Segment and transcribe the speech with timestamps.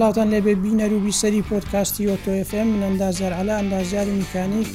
[0.00, 4.68] سلاوتان لەبێ بینەروبی سەری پۆتکاستی ئۆتۆFM من ئەندازار علا ئەندازیاری میکانیک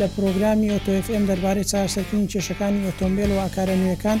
[0.00, 4.18] لە پرۆگرامی ئۆتۆFM دەربارەی چاسەکردنی کێشەکانی ئۆتۆمبیل و ئاکارە نوێەکان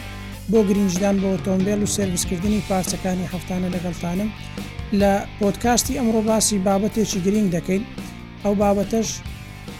[0.50, 4.30] بۆ گرنجدان بە ئۆتۆمبیل و سرویسکردنی پارچەکانی هەفتانە لەگەڵتانم
[5.00, 7.82] لە پۆتکاستی ئەمڕۆ باسی بابەتێکی گرنگ دەکەین
[8.44, 9.08] ئەو بابەتەش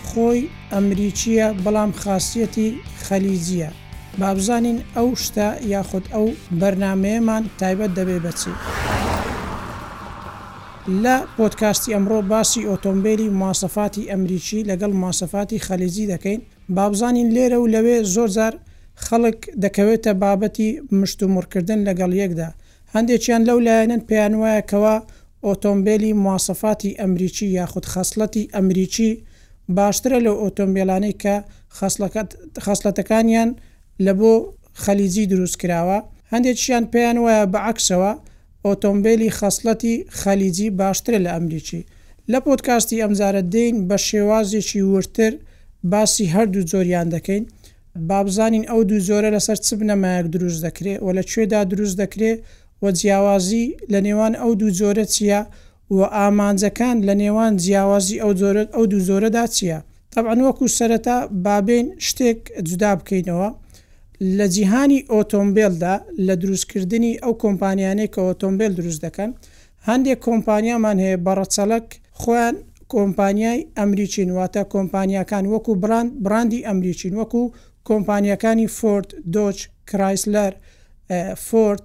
[0.08, 0.42] خۆی
[0.74, 2.68] ئەمریکیە بەڵام خاصەتی
[3.06, 3.70] خەلیجیە
[4.20, 6.26] بابزانین ئەو شتا یاخود ئەو
[6.60, 8.52] بەرنمەیەمان تایبەت دەبێ بەچی.
[11.04, 16.40] لە پۆتکاستی ئەمڕۆ باسی ئۆتۆمبیلی ماسەفاتی ئەمریکی لەگەڵ ماسەفاتی خەلیزی دەکەین
[16.76, 18.54] بابزانین لێرە و لەوێ زۆر زار
[19.06, 22.48] خەڵک دەکەوێتە بابەتی مشت و مڕکردن لەگەڵ یەکدا
[22.94, 24.94] هەندێکیان لەو لایەنن پێیان وایەکەوە
[25.46, 29.10] ئۆتۆمبیلی ماسەفاتی ئەمریکی یاخود خەسلەتی ئەمریکی
[29.76, 31.34] باشترە لەو ئۆتۆمبیلانەی کە
[32.64, 33.50] خەسلەتەکانیان
[34.04, 34.32] لە بۆ
[34.82, 35.98] خەلیزی دروست کراوە
[36.32, 38.12] هەندێکیان پێیان وایە بە عکسەوە
[38.66, 41.82] ئۆتۆمبیلی خەصلەتی خەلیجی باشترە لە ئەمریکی
[42.32, 45.32] لە پۆتکاستی ئەمزارە دەین بە شێوازێکی ورتر
[45.92, 47.44] باسی هەردوو زۆریان دەکەین
[48.10, 52.38] بابزانین ئەو دوو زۆرە لەسەر چ بنەمایەک دروست دەکرێت و لە کوێدا دروست دەکرێت
[52.82, 55.40] و جیاوازی لە نێوان ئەو دوو زۆرە چییە
[55.96, 59.78] و ئامانجەکان لە نێوان جیاوازی ئەو زۆرت ئەو دوو زۆرەدا چییە؟
[60.12, 63.48] تەعاەن وەکو سەرەتا بابین شتێک جودا بکەینەوە
[64.22, 65.94] لە جیهانی ئۆتۆمبیلدا
[66.26, 69.30] لە دروستکردنی ئەو کۆمپانیانەی کە ئۆتۆمبیل دروست دەکەن
[69.88, 71.86] هەندێک کۆمپانیامان هەیە بەڕەچەلک
[72.20, 72.56] خۆیان
[72.94, 77.42] کۆمپانیای ئەمریچین واتە کۆمپانیەکان وەکو براند براندی ئەمریچین وەکو
[77.88, 79.58] کۆمپانیەکانی فۆرد دۆچ
[79.90, 80.52] کرایسلەر
[81.46, 81.84] فۆرد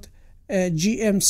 [0.82, 1.30] GMC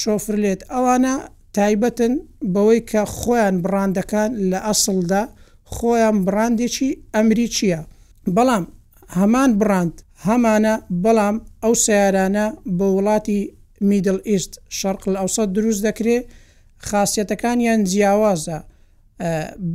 [0.00, 1.14] شۆفرلێت ئەوانە
[1.56, 2.12] تایبەتن
[2.54, 5.22] بەوەی کە خۆیان براندەکان لە ئەسڵدا
[5.74, 7.80] خۆیان براندێکی ئەمریکیە
[8.36, 8.64] بەڵام
[9.16, 9.96] هەمان براند
[10.28, 12.46] هەمانە بەڵام ئەو سیارانە
[12.78, 13.40] بە وڵاتی
[13.90, 16.24] میدل ئیست شەرق ئەوسە دروست دەکرێت
[16.88, 18.58] خاصیتەکانیان جیاوازە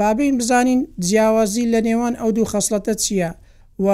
[0.02, 3.32] بابین بزانین جیاوازی لە نێوان ئەو دوو خەسلەتە چییە
[3.86, 3.88] و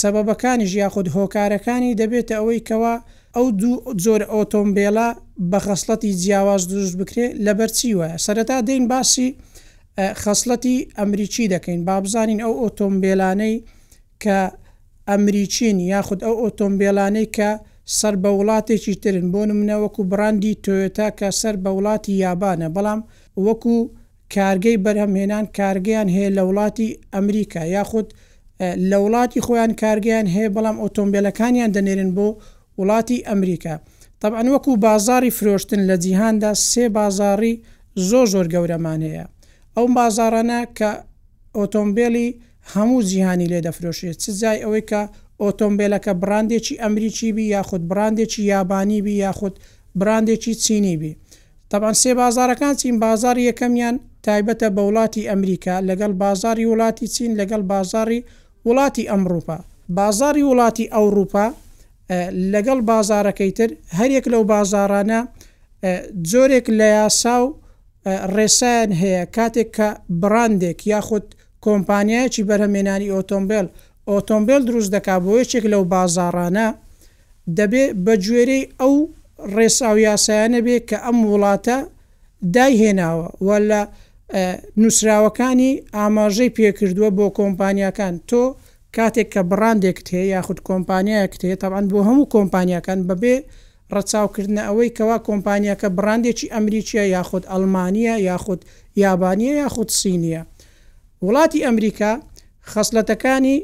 [0.00, 2.94] سەبەکانی ژیاخود هۆکارەکانی دەبێتە ئەوەی کەوا
[3.36, 5.08] ئەو دوو زۆر ئۆتۆمبیلا
[5.50, 9.28] بە خەسلەتی جیاواز دروست بکرێت لەبەر چیوە سەرەتا دەین باسی
[10.22, 13.56] خەسلەتی ئەمریکی دەکەین با بزانین ئەو ئۆتۆمبیلانەی
[14.22, 14.36] کە
[15.10, 17.50] ئەمریچین یاخود ئەو ئۆتۆمبیلانەی کە
[17.98, 23.00] سەر بە وڵاتێکی ترن بۆ منەوەکو براندی تۆیۆتا کە سەر بە وڵاتی یابانە بەڵام
[23.46, 23.76] وەکو
[24.34, 28.06] کارگەی بەرهەمهێنان کارگەیان هەیە لە وڵاتی ئەمریکا یاخود
[28.90, 32.26] لە وڵاتی خۆیان کارگەیان هەیە بەڵام ئۆتۆمبیلەکانیان دەنێرن بۆ
[32.80, 33.74] وڵاتی ئەمریکا
[34.20, 37.54] طبعاان وەکو بازاری فرۆشتن لە جیهاندا سێ بازاری
[38.08, 39.26] زۆ زۆر گەورەمان هەیە
[39.76, 40.90] ئەو بازارانە کە
[41.58, 42.28] ئۆتۆمبیلی
[42.72, 45.00] هەموو جیهانی لێ دەفرۆشێت چ جای ئەوەی کە
[45.42, 49.54] ئۆتۆمبیلەکە براندێکی ئەمریکی بی یاخود براندێکی یابانی بی یاخود
[50.00, 51.12] براندێکی چینی بی
[51.72, 57.62] تەبان سێ بازارەکان چین بازار یەکەمیان تایبەتە بە وڵاتی ئەمریکا لەگەڵ بازاری وڵاتی چین لەگەڵ
[57.72, 58.20] بازاری
[58.68, 59.58] وڵاتی ئەمروپا
[59.98, 61.46] بازاری وڵاتی ئەوروپا
[62.54, 65.20] لەگەڵ بازارەکەی تر هەرێک لەو بازارانە
[66.30, 67.54] جۆرێک لە یاسا و
[68.34, 69.88] ڕێسایان هەیە کاتێک کە
[70.22, 71.24] براندێک یاخود
[71.66, 73.66] کۆمپانیایکی بەرهمێنانی ئۆتۆمبیل
[74.12, 76.66] ئۆتۆمبیل دروست دەکا بۆ یەکێک لەو بازارانە
[77.58, 78.94] دەبێ بەگوێرەی ئەو
[79.56, 81.76] ڕێسااو یاسایانە بێ کە ئەم وڵاتە
[82.54, 83.82] دایهێناوە وە لە
[84.82, 88.42] نووسراوەکانی ئاماژەی پێکردووە بۆ کۆمپانیەکان تۆ
[88.96, 93.36] کاتێک کە بڕاندێکت هەیە یاخود کۆمپانیایەکت هەیە تاان بۆ هەموو کۆمپانیەکان بەبێ
[93.96, 98.60] ڕەچاوکردن ئەوەی کەوا کۆمپانیەکە بڕاندێکی ئەمریکیە یاخود ئەلمانیا یاخود
[99.04, 100.42] یابانیە یاخود سینیە
[101.26, 102.12] وڵاتی ئەمریکا
[102.72, 103.56] خەسلەتەکانی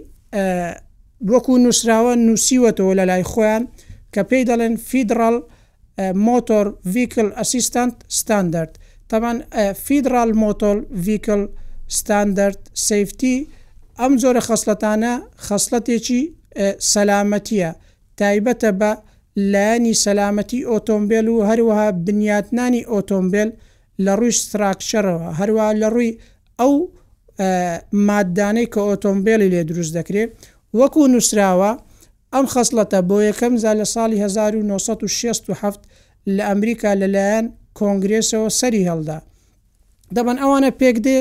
[1.31, 3.65] وەکو نووسراوە نووسیوەتەوە لە لای خۆیان
[4.15, 5.37] کە پێی دەڵێن فیدرال
[6.27, 8.73] مۆتۆر ویکل ئەسیستانت ستاندرد
[9.11, 9.37] تەمان
[9.87, 11.43] فیدرال مۆتۆل ویکل
[11.99, 13.37] ستاندرد سفتی
[14.01, 15.13] ئەم زۆرە خەسلەتانە
[15.47, 16.21] خەسلەتێکی
[16.93, 17.71] سەلامەتیە
[18.21, 18.91] تایبەتە بە
[19.53, 23.51] لایانی سەلامەتی ئۆتۆمبیل و هەروەها بنیاتنانی ئۆتۆمبیل
[24.05, 26.13] لە ڕووی ستراکشەرەوە هەروە لە ڕووی
[26.61, 26.75] ئەو
[28.09, 30.31] مادانەی کە ئۆتۆمبیلی لێ دروست دەکرێت
[30.81, 31.71] وەکو نووسراوە
[32.35, 35.81] ئەم خەصلەتە بۆ یەکەم زار لە ساڵی 1967
[36.37, 37.47] لە ئەمریکا لەلایەن
[37.79, 39.19] کۆنگرێسەوە سەری هەڵدا
[40.15, 41.19] دەبن ئەوانە پێک دێ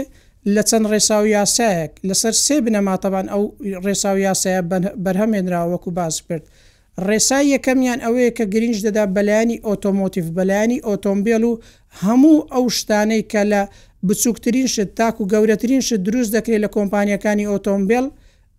[0.55, 3.43] لە چەند ڕێساوی یاسایەک لەسەر سێ بنەماتەبان ئەو
[3.85, 4.61] ڕێساوی یاسایە
[5.03, 6.43] بەرهەمێنرا وەکو باز کرد
[7.07, 11.59] ڕێسای یەکەمیان ئەوەیە کە گرنج دەدا بەلایانی ئۆتۆمۆتیف بەلایانی ئۆتۆمبیل و
[12.01, 13.61] هەموو ئەو شتانەی کە لە
[14.07, 18.05] بچووکترین شت تاک و گەورەترین شت دروست دەکرێت لە کۆمپانیەکانی ئۆتۆمبیل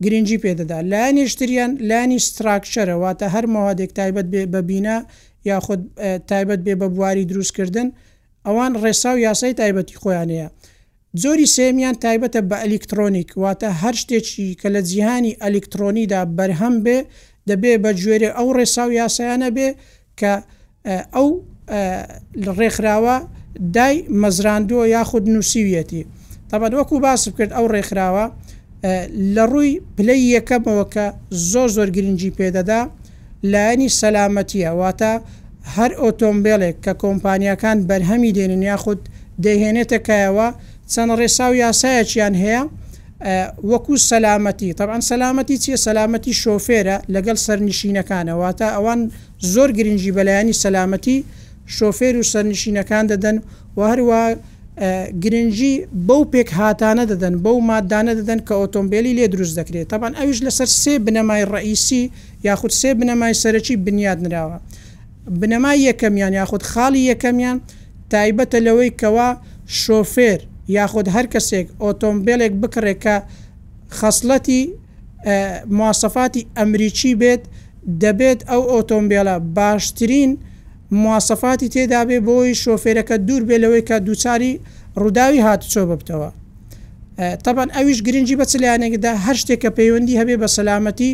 [0.04, 4.96] گرنگجی پێدەدا لانی شتریان لانی ستراکشەرەواتە هەر مەوادێک تایبەت ببینا
[5.50, 5.80] یاخود
[6.30, 7.88] تایبەت بێ بە بواری دروستکردن
[8.46, 10.48] ئەوان ڕێسا و یاسای تایبەتی خۆیانەیە
[11.22, 16.98] زۆری سێمیان تایبەتە بە ئەلکترۆنیک واتە هەر شتێکی کە لە جیهانی ئەلکترۆنیدا بەرهەم بێ
[17.48, 19.68] دەبێ بە گوێرە ئەو ڕێسا و یاسایانە بێ
[20.20, 20.32] کە
[21.14, 21.28] ئەو
[22.60, 23.16] ڕێکخراوە
[23.74, 26.06] دای مەزراندووە یاخود نووسویەتی
[26.52, 28.24] تاەن وەکو باس کرد ئەو ڕێکخراوە
[29.34, 31.06] لە ڕووی پلەی یەکەمەوە کە
[31.50, 32.80] زۆر زۆر گرنگجی پێدەدا
[33.52, 35.12] لایەنی سەلامەتیە واتە
[35.74, 39.00] هەر ئۆتۆمبیلێک کە کۆمپانیەکان بەرهەمی دێنن یاخود
[39.44, 40.48] دەهێنێتە کایەوە
[40.92, 42.62] چەند ڕێسااو یاسایەکییان هەیە
[43.70, 49.00] وەکو سەلامەتی طبعاان سەلامەتی چیە سەلامەتی شۆفێرە لەگەڵ سەرنشینەکانەوە تا ئەوان
[49.54, 51.16] زۆر گرنگجی بەلایانی سەلامەتی
[51.76, 53.36] شۆفێر و سەرنشینەکان دەدەن
[53.76, 54.22] و هەروە
[55.22, 55.74] گرنگی
[56.08, 60.68] بەو پێک هاتانە دەدەن بەو مادانە دەدەن کە ئۆتۆمبیلی لێ دروست دەکرێت تاان ئەوش لەسەر
[60.82, 62.02] سێ بنەمای ڕئیسی
[62.48, 64.58] یاخود سێ بنەمای سەرەکی بنیاد نراوە
[65.40, 67.56] بنەمای یەکەمیان یاخود خاڵی یەکەمیان
[68.12, 69.30] تایبەتە لەوەی کەوا
[69.82, 70.40] شۆفێر
[70.76, 73.16] یاخود هەر کەسێک ئۆتۆمبیلێک بکڕێکە
[73.98, 74.62] خەصلەتی
[75.76, 77.42] مواسەفاتی ئەمریکی بێت
[78.02, 80.30] دەبێت ئەو ئۆتۆمبیلە باشترین
[80.98, 84.52] مواسەفاتی تێدا بێ بۆی شۆفێرەکە دوور بێ لەوەی کە دووچاری
[85.00, 86.30] ڕووداوی هاتوچۆ ببتەوە
[87.44, 91.12] تەبان ئەویش گرنگی بە چلیانێکدا هەر شتێک کە پەیوەندی هەبێ بە سەلامەتی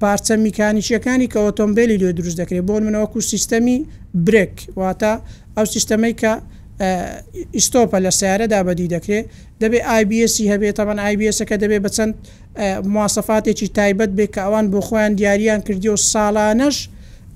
[0.00, 3.78] پارچە میکانیشیەکانی کە ئۆتۆمبیلی لێ دروست دەکرێت بۆن منەوەکو سیستەمی
[4.26, 5.12] برێک واتە
[5.56, 6.32] ئەو سیستەمەی کە
[7.56, 9.24] ئیسۆپە لە سیارەدا بەدی دەکرێت
[9.62, 12.12] دەبێ آیBS هەبێت تەمان آیBSەکە دەبێت بە چەند
[12.94, 16.76] مواسەفاتێکی تایبەت بێ کە ئەوان بۆ خۆیان دیاریان کردی و ساڵانەش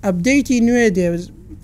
[0.06, 1.06] ئەبدەیتی نوێ دێ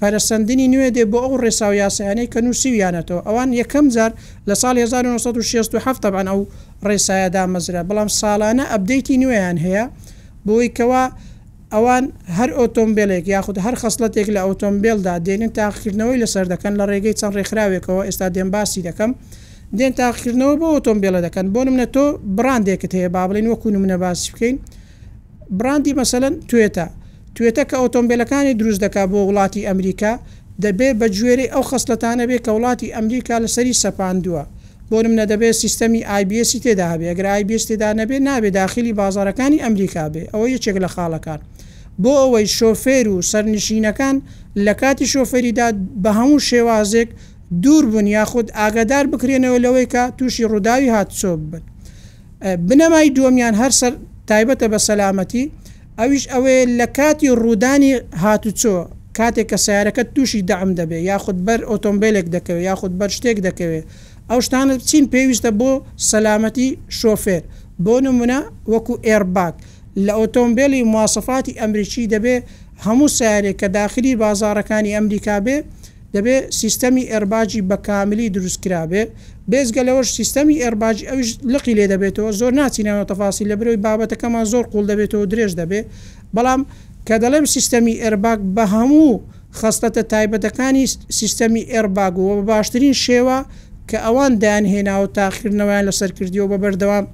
[0.00, 4.12] پەرسەندنی نوێ دێ بۆ ئەو ڕێسااو یاسیانەی کە نووسویانەتەوە ئەوان یەکەم جار
[4.48, 6.40] لە سال 1967 بان ئەو
[6.88, 9.84] ڕێسایەدا مەزرە بەڵام ساڵانە ئەبدەیتی نوێیان هەیە
[10.46, 11.04] بۆی کەوا
[11.74, 12.04] ئەوان
[12.38, 18.02] هەر ئۆتۆمبیلێک یاخود هەر خصلتێک لە ئۆتۆمبیلدا دێنن تاخیرنەوەی لەسەر دەکەن لە ڕێگەی چەند ڕێکخراوێکەوە
[18.08, 19.10] ئێستا دێن باسی دەکەم
[19.78, 22.04] دێن تاخیرنەوە بۆ ئۆتۆمبیلە دەکەن بۆ منە تۆ
[22.38, 24.56] براندێکت هەیە با بڵین وەکو منە باسی بکەین
[25.58, 26.86] براندی مەسەن توێتە
[27.36, 30.12] توێتە کە ئۆتۆمبیلەکانی دروست دەکا بۆ وڵاتی ئەمریکا
[30.64, 34.42] دەبێ بە جوێری ئەو خستلتانە بێ کە وڵاتی ئەمریکا لەسەری سەپاندووە
[34.90, 40.46] بۆنم نەدەبێت سیستەمی آیBS تێدا هەبێ گرایBS تێدا نەبێ نابێ داخلی بازارەکانی ئەمریکا بێ ئەوە
[40.54, 41.40] یەکێک لە خاڵەکان
[42.02, 44.16] بۆ ئەوەی شۆفێر و سەرنشینەکان
[44.66, 45.68] لە کاتی شۆفێریدا
[46.02, 47.08] بە هەموو شێوازێک
[47.62, 51.62] دوور بوون یاخود ئاگدار بکرێنەوە لەوەی کە تووشی ڕووداوی هاتچۆ بن
[52.68, 53.92] بنەمای دووەمیان هەر سەر
[54.30, 55.44] تایبەتە بە سەلامەتی
[56.00, 57.92] ئەویش ئەوەیە لە کاتی ڕوودانی
[58.22, 58.76] هاتوچۆ
[59.18, 63.84] کاتێک کە سیارەکە تووشی دام دەبێت یاخود بەر ئۆتۆمبیلێک دەکەوێت یاخود بەر شتێک دەکەوێت
[64.30, 65.70] ئەو شتانە بچین پێویستە بۆ
[66.10, 66.68] سەلامەتی
[66.98, 67.42] شۆفێر
[67.84, 68.40] بۆ نمونە
[68.72, 69.54] وەکو ئێرباک
[70.06, 72.42] لە ئۆتۆمبیلی موواسفاتی ئەمریکی دەبێت
[72.84, 75.56] هەموو سیارێک کە داخلی بازارەکانی ئەمریکا بێ
[76.14, 79.02] دەبێت سیستەمی ئەرباجی بە کاملی دروستکرابێ
[79.50, 84.64] بێزگە لەوەش سیستەمی ئەرباج ئەوش لقی لێ دەبێتەوە زۆر ناچینەوە تەفاسی لە برۆی بابەتەکەمان زۆر
[84.72, 85.86] قوڵ دەبێتەوە درێژ دەبێت
[86.36, 86.60] بەڵام
[87.06, 89.22] کە دەڵێم سیستەمی ئەرباک بە هەموو
[89.60, 90.84] خستەتە تایبەتەکانی
[91.18, 93.38] سیستەمی ئەرباگ و بە باشترین شێوە
[93.90, 97.04] کە ئەوان دایان هێناوە تاخیرنەوەیان لەسەر کردیەوە بە بەردەوام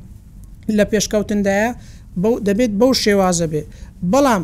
[0.77, 1.71] لە پێشکەوتندایە
[2.47, 3.63] دەبێت بەو شێوازە بێ
[4.13, 4.43] بەڵام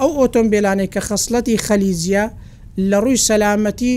[0.00, 2.24] ئەو ئۆتۆمبیلانەی کە خصلەتی خەلیزیە
[2.90, 3.96] لە ڕووی سەلامەتی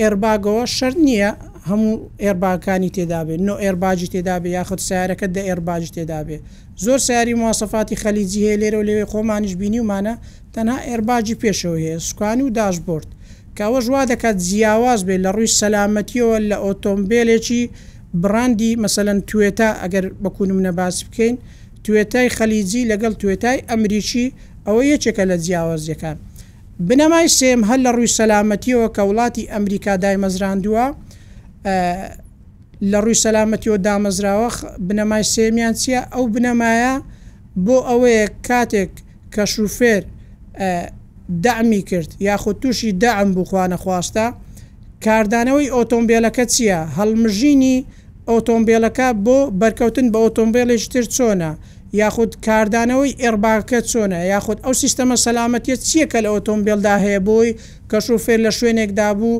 [0.00, 1.30] ئێرباگەوە شەر نییە
[1.70, 1.94] هەموو
[2.24, 6.38] ئێرباکانی تێدابێت نۆ ئێرباجی تێدابێ یاخود سیارەکە دە ئێرباجی تێدابێ
[6.84, 10.14] زۆر سیاری موواسەفاتی خەلیجی هەیە لێرە و لێوێ خۆمانیش بینی ومانە
[10.54, 13.08] تەنها ئێرباجی پێشەوە هەیە سوکانی و داشبرد
[13.58, 17.62] کاوە ژوا دەکات جیاواز بێت لە ڕووی سەلامەتیەوە لە ئۆتۆمبیلێکی
[18.22, 21.34] براندی مەسەەن توێتا ئەگەر بەکوونم نەباس بکەین
[21.84, 24.26] توێتای خەلیجی لەگەڵ توێتای ئەمریکی
[24.66, 26.16] ئەوە یەکێکە لە جیاوازیەکان
[26.88, 30.86] بنەمای سێم هەل لە ڕووی سەلامەتیەوە کە وڵاتی ئەمریکا دای مەزراندووە
[32.90, 34.48] لە ڕووی سەلامەتیەوە دامەزراوە
[34.86, 36.94] بنەمای سێمیان چییە ئەو بنەمایە
[37.64, 38.92] بۆ ئەوەیە کاتێک
[39.34, 40.02] کە شوفێر
[41.46, 44.26] دامی کرد یاخود تووشی دام بخواانە خواستە
[45.06, 47.76] کاردانەوەی ئۆتۆمبیلەکە چییە هەڵمژینی
[48.32, 51.50] ئۆتۆمبیلەکە بۆ بەرکەوتن بە ئۆتۆمبیلش تر چۆنە
[52.00, 57.50] یاخود کاردانەوەی ئێرباکە چۆنە یاخود ئەو سیستەمە سەلامەتیت چییە کە لە ئۆتۆمبیلدا هەیە بۆی
[57.90, 59.34] کە شوفێر لە شوێنێکدا بوو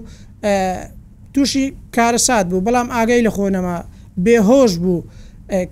[1.36, 3.76] تووشی کارەسات بوو بەڵام ئاگەی لە خۆنەما
[4.24, 5.02] بێهۆش بوو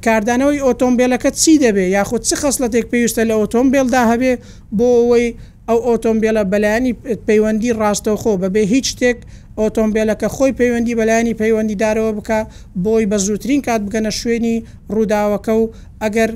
[0.05, 4.33] کاردانەوەی ئۆتۆمبیلەکە چی دەبێ یاخود چ خەصلەتێک پێویستە لە ئۆتۆمبیلدا هەبێ
[4.79, 5.29] بۆ ئەوەی
[5.69, 6.93] ئەو ئۆتۆمبیلە بەلایانی
[7.29, 9.19] پەیوەندی ڕاستەوخۆ بەبێ هیچ شتێک
[9.61, 12.41] ئۆتۆمبیلەکە خۆی پەیوەندی بەلایانی پەیوەندیدارەوە بکە
[12.85, 14.57] بۆی بە زووترین کات بگەنە شوێنی
[14.95, 15.65] ڕووداوەکە و
[16.03, 16.31] ئەگەر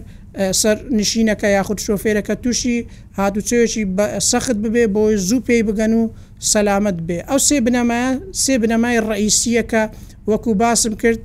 [0.61, 2.77] سەر نشینەکە یاخود شۆفێرەکە تووشی
[3.19, 3.83] هاتوچێکی
[4.31, 6.03] سەخت ببێ بۆی زوو پێی بگەن و
[6.51, 8.11] سەلامت بێ ئەو سێ بنەمایە
[8.43, 9.85] سێ بنەمای ڕئیسیەکە
[10.31, 11.21] وەکو باسم کرد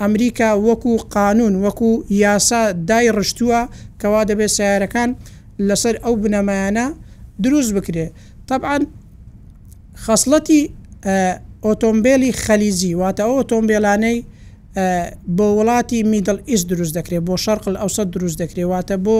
[0.00, 1.90] ئەمریکا وەکو قانون وەکو
[2.22, 3.60] یاسا دای ڕشتووە
[4.00, 5.10] کەوا دەبێت سیارەکان
[5.68, 6.86] لەسەر ئەو بنەمایانە
[7.42, 8.06] دروست بکرێ
[8.48, 8.82] طبعاان
[10.04, 10.60] خەصلەتی
[11.66, 14.18] ئۆتۆمبیلی خەلیزی واتە ئەو ئۆتۆمبیلانەی
[15.36, 19.18] بۆ وڵاتی میدل ئیس دروست دەکرێت بۆ شەرقل ئەوسە دروست دەکرێت واتە بۆ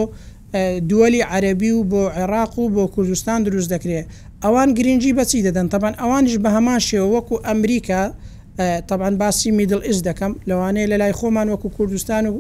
[0.89, 4.07] دووەلی عەربی و بۆ عێراق و بۆ کوردستان دروست دەکرێت
[4.45, 8.03] ئەوان گرنگجی بەچی دەدەن تەبان ئەوانش بە هەمان شێوە وەکو ئەمریکا
[8.89, 12.37] تەبان باسی میدل ئیس دەکەم لەوانەیە لە لای خۆمان وەکو کوردستان و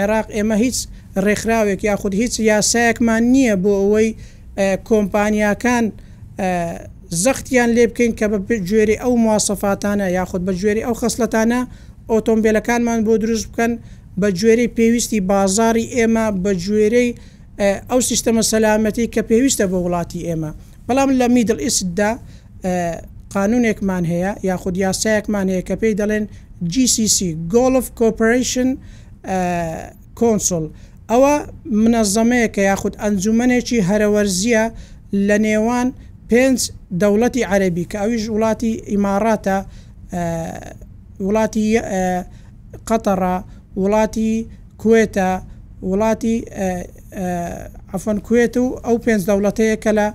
[0.00, 0.76] عێراق ئێمە هیچ
[1.24, 4.08] ڕێکخراوێک یاخود هیچ یاسایەکمان نییە بۆ ئەوەی
[4.88, 5.84] کۆمپانیاکان
[7.24, 8.38] زەختیان لێ بکەین کە بە
[8.68, 11.60] گوێری ئەو موواسەفاتانە یاخود بە گوێری ئەو خستلتانە
[12.12, 13.72] ئۆتۆمبیلەکانمان بۆ دروست بکەن
[14.20, 17.10] بە گوێرەی پێویستی بازاری ئێمە بە گوێرەی
[17.90, 20.50] ئەو سیستەمە سەلامەتی کە پێویستە بە وڵاتی ئێمە
[20.88, 22.10] بەڵام لە میدل ئیسدا
[23.34, 26.24] قانونێکمان هەیە یاخود یاسایەکمان هەیە کە پێی دەڵێن
[26.72, 27.18] GCC
[27.54, 28.68] Golf Corporation
[30.18, 30.64] کۆنسل
[31.10, 31.34] ئەوە
[31.82, 34.64] منەظەمەیە کە یاخود ئەنجومەنێکی هەرەوەرزیە
[35.28, 35.88] لە نێوان
[36.30, 36.58] پێنج
[37.00, 39.58] دەوڵەتی عەربی کە ئەویش وڵاتی ئیماراتە
[41.26, 41.66] وڵاتی
[42.88, 43.20] قەتەڕ
[43.82, 44.32] وڵاتی
[44.82, 45.28] کوێتە
[45.90, 46.34] وڵاتی
[47.92, 50.08] ئەفەن کوێت و ئەو پێنج دەوڵەتەیە کە لە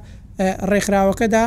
[0.72, 1.44] ڕێکخراوەکەدا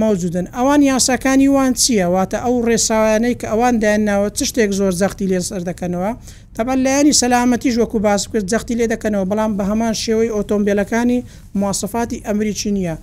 [0.00, 5.26] مەوجودن ئەوان یاساکانی وان چییە واتە ئەو ڕێساوانەی کە ئەوان دایانناوە چ شتێک زۆر زەختی
[5.30, 6.10] لێ سەر دەکەنەوە
[6.56, 11.18] تەبەر لایانی سەلامەتی ژوەکو باس کرد زەختی لێ دەکەنەوە بەڵام بە هەمان شێوەی ئۆتۆمبیلەکانی
[11.60, 12.96] موواسفاتی ئەمریکی نییە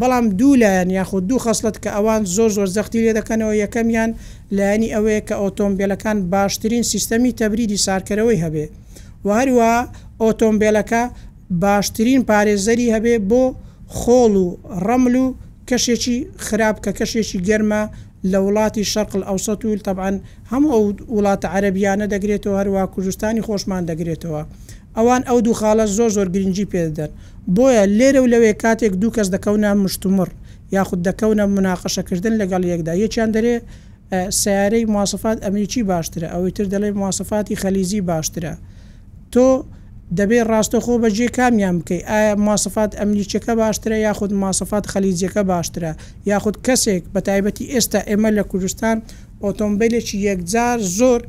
[0.00, 4.10] بەڵام دوو لایەن یاخود دوو خەصلت کە ئەوان زۆر زۆر زەختی لێ دەکەنەوە یەکەمیان
[4.56, 8.66] لایانی ئەوەیە کە ئۆتۆمبیلەکان باشترین سیستەمی تەبریدی سارکەرەوەی هەبێ
[9.26, 9.72] و هەروە
[10.24, 11.02] ئۆتۆمبیلەکە
[11.64, 13.44] باشترین پارێزەری هەبێ بۆ
[13.96, 14.56] خۆڵ و
[14.88, 15.26] ڕەمل و
[15.68, 17.82] کەشێکی خراپ کە کەشێکی گەرمە
[18.32, 20.16] لە وڵاتی شەرقل ئەوسە و تەبعاان
[20.52, 20.84] هەموو ئەو
[21.16, 24.42] وڵاتە عربیانە دەگرێتەوە هەروە کوردستانی خۆشمان دەگرێتەوە
[24.96, 27.10] ئەوان ئەو دوو خاڵە زۆر زۆر گرنگجی پێدەدەن
[27.56, 30.28] بۆیە لێرە و لەوێ کاتێک دوو کەس دەکەونە مشتمر
[30.76, 33.56] یاخود دەکەونە مناقەشەکردن لەگەڵ یەکدا یەکیان دەرێ
[34.40, 38.54] سیارەی مواسفات ئەمریکی باشترە ئەوەی تر دەڵێ مواسفاتی خەلیزی باشترە
[39.32, 39.46] تۆ
[40.16, 45.92] دەبێت ڕاستەخۆ بەجێ کامیان بکەیت ئایا ماسەفات ئەمریکەکە باشترە یاخود ماسەفات خەلیجەکە باشترە
[46.30, 48.96] یاخود کەسێک بە تایبەتی ئێستا ئێمە لە کوردستان
[49.44, 51.20] ئۆتۆمبیلێکی یەکجار زۆر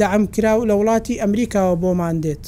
[0.00, 2.44] دەعمکرا و لە وڵاتی ئەمریکاوە بۆمان دێت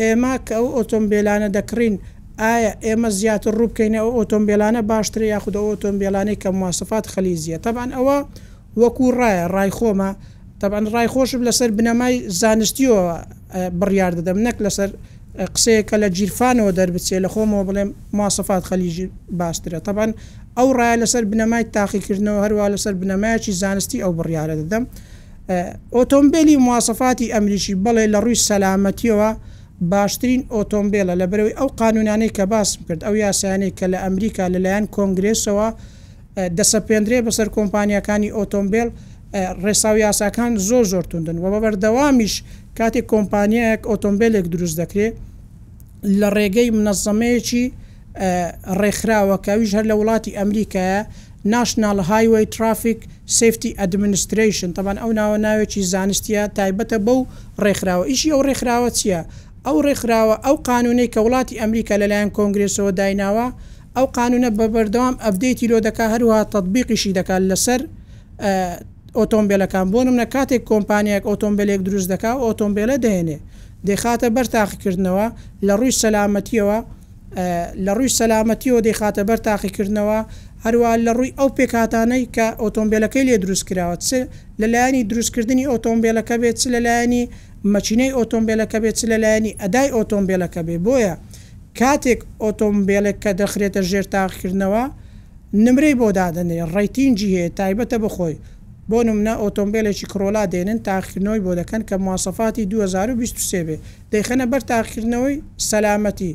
[0.00, 1.94] ئێمە کە ئەو ئۆتۆمبیلانە دەکڕین
[2.42, 8.16] ئایا ئێمە زیاتر ڕوو بکەینەوە ئۆتۆمبیلانە باشتر یاخود ئۆتۆمبیلانەی کە ماسەفات خەلیزیە تەبان ئەوە
[8.82, 10.10] وەکو ڕایە ڕای خۆمە
[10.62, 13.02] تەبان ڕای خۆشم لەسەر بنەمای زانستیەوە
[13.80, 14.90] بڕیار دەدەم نەک لەسەر
[15.54, 19.06] قسەیەکە لە جیرفانەوە دەربچێ لە خۆمەوە بڵێم ماسەفات خەلیژی
[19.38, 20.10] باشترە تەبان
[20.58, 24.84] ئەو ڕای لەسەر بنەمای تاقیکردنەوە هەروە لەسەر بنەمایکی زانستی ئەو بڕیاە دەدەم
[25.96, 29.30] ئۆتۆمبیلی مواسەفاتی ئەمریکی بڵێ لە ڕووی سەلامەتیەوە
[29.92, 34.86] باشترین ئۆتۆمبیلە لە بەرەوەی ئەو قانونانەی کە باسم کرد ئەو یاسیانەی کە لە ئەمریکا لەلایەن
[34.96, 35.68] کۆنگرسەوە
[36.58, 39.00] دەسەپێنرێ بەسەر کۆمپانیەکانی ئۆتۆمبیل و
[39.66, 42.34] ڕێساوی یاساکان زۆر زۆرتوندن و بە بەردەوامیش
[42.78, 45.14] کاتێک کۆمپانیایەک ئۆتۆمبیلێک دروست دەکرێت
[46.20, 47.64] لە ڕێگەی منەزەمەیەکی
[48.80, 51.00] ڕێکخراوەکەویش هەر لە وڵاتی ئەمریکایە
[51.54, 52.98] ناشنال هایوی ترافیک
[53.38, 57.18] سفتی ئەدمنیستریشن تەبان ئەو ناوە ناوێکی زانستیە تایبەتە بەو
[57.64, 59.20] ڕێکخراوە ئیشی ئەو ڕێکخراوە چییە؟
[59.66, 63.46] ئەو ڕێکخراوە ئەو قانونەی کە وڵاتی ئەمریکا لەلایەن کۆنگرسەوە دایناوە
[63.96, 67.80] ئەو قانونە بە بەردەوام ئەبدەیتی لۆ دەکا هەروە تطببیقیشی دەکات لەسەر
[69.16, 73.38] ئۆتۆمبیلەکان بۆ منە کاتێک کۆمپانیەک ئۆتۆمبیلێک دروست دەکا ئۆتۆمبیلە دێنێ
[73.88, 75.26] دەخاتە بەر تاقیکردنەوە
[75.66, 76.78] لە ڕووی سەلامەتیەوە
[77.84, 80.18] لە ڕووی سەلامەتیەوە دەخاتە بەر تاقیکردنەوە
[80.64, 84.08] هەروە لە ڕووی ئەو پێکاتانەی کە ئۆتۆمبیلەکەی لێ دروست کراوە چ
[84.60, 87.22] لەلایانی دروستکردنی ئۆتۆمبیلەکە بێت چ لەلایانی
[87.72, 91.14] مەچینەی ئۆتۆمبیلەکە بێت چ لەلایانی ئەدای ئۆتۆمبیلەکە بێ بۆیە
[91.78, 94.84] کاتێک ئۆتۆمبیلێک کە دەخرێتە ژێر تاقیکردنەوە
[95.64, 98.34] نمرەی بۆ دادنێ ڕیتینجی هەیە تایبەتە بخۆی
[98.90, 103.76] بۆ نمونە ئۆتۆمبیلێکی کرۆلا دێنن تاخکردنەوەی بۆ دەکەن کە مواسەفاتی 2023 بێ
[104.12, 105.36] دەیخەنە بەر تاخکردنەوەی
[105.68, 106.32] سەلامەتی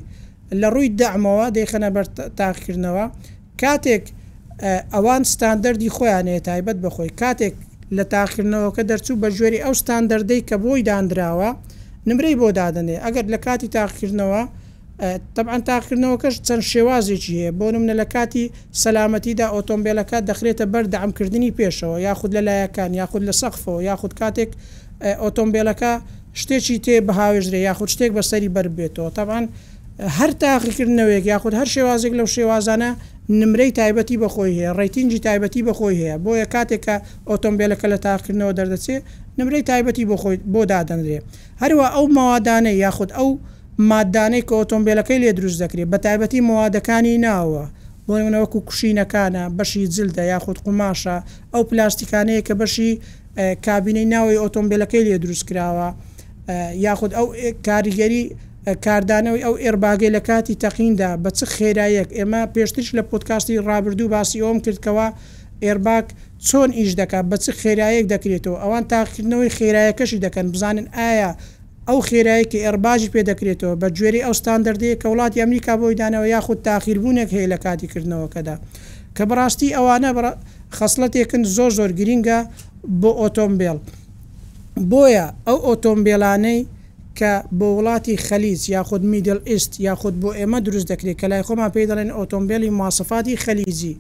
[0.62, 2.06] لە ڕووی دامەوە دەیخەنە بەر
[2.40, 3.06] تاخکردنەوە
[3.62, 4.06] کاتێک
[4.94, 7.56] ئەوان ستاندەری خۆیانێ تایبەت بخۆی کاتێک
[7.98, 11.50] لە تاخکردنەوەکە دەرچوو بە ژێری ئەو ستاندەردەی کە بۆی دانراوە
[12.10, 14.42] نمرەی بۆ دادنێ ئەگەر لە کاتی تاخکردنەوە
[15.36, 18.46] طبعا تاقردنەوەکەش چەند شێوازێکی هەیە بۆ نمونە لە کاتی
[18.84, 24.50] سەلامەتیدا ئۆتۆمبیلەکە دەخرێتە بەر دامکردنی پێشەوە یاخود لەلایەکان یاخود لە سەخفەوە یاخود کاتێک
[25.24, 25.94] ئۆتۆمبیلەکە
[26.42, 29.44] شتێکی تێ بەهاوێژرێ یاخود شتێک بەسەری بربێتەوە تاوان
[30.18, 32.92] هەر تاقیکردنەوەیەک یاخود هەر شێوازێک لەو شێوازانە
[33.42, 36.96] نمرەی تایبەتی بەخۆی هەیە ڕیتینجی تایبەتی بەخۆی هەیە بۆیە کاتێکە
[37.30, 39.02] ئۆتۆمبیلەکە لە تاقیکردنەوە دەردەچێت
[39.40, 40.06] نمرەی تایبەتی
[40.54, 41.18] بۆ دادەنرێ
[41.62, 43.30] هەروە ئەو ماوادانە یاخود ئەو
[43.78, 47.66] مادانەی کە ئۆتۆمبیلەکەی لێ دروست دەکرێت بە تایبەتی موادەکانی ناوە
[48.08, 51.18] بۆ منەوەکو کوشینەکانە بەشی جلدە یاخود قماشە
[51.54, 52.92] ئەو پلاستیکانەیە کە بەشی
[53.66, 55.90] کابینەی ناوی ئۆتۆمبیلەکەی لێ دروست کراوە
[56.88, 57.28] یاخود ئەو
[57.68, 58.22] کاریگەری
[58.86, 64.40] کاردانەوەی ئەو ئێرباگەی لە کاتی تەقیندا بە چ خێرایەک ئێمە پێشتش لە پۆتکاستی ڕابردوو باسی
[64.46, 65.08] ئۆم کردکەوە
[65.66, 66.08] ئێرباک
[66.48, 71.32] چۆن ئیش دەکات بە چ خێرایەک دەکرێتەوە ئەوان تاقیکردنەوەی خێرایەکەشی دەکەن بزانن ئایا
[71.90, 77.30] ئەو خێرایەکی ئەرباژی پێدەکرێتەوە بە گوێری ئەو ستاندەردەیە کە وڵاتی ئەمریکا بۆی دانەوە یاخود تاخیربوونێک
[77.36, 78.56] هەیە لە کاتیکردنەوەکەدا
[79.18, 80.10] کە بەڕاستی ئەوانە
[80.78, 82.40] خەصلەتێکن زۆر زۆر گرینگە
[83.02, 83.78] بۆ ئۆتۆمبیل
[84.92, 86.60] بۆیە ئەو ئۆتۆمبیلانەی
[87.20, 91.70] کە بۆ وڵاتی خەلیز یاخود میدل ئیست یاخود بۆ ئێمە دروست دەکرێت کە لای خۆمان
[91.76, 93.96] پێ دەڵێن ئۆتۆمبیلی ماسەفاتی خەلیزی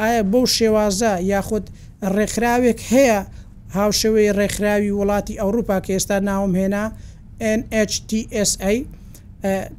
[0.00, 1.64] ئایا بۆ شێوازە یاخود
[2.14, 3.18] ڕێکخراوێک هەیە
[3.76, 6.84] هاوشەوەی ڕێکخراوی وڵاتی ئەوروپا کە ئێستا ناوم هێنا
[7.40, 8.72] NHTSA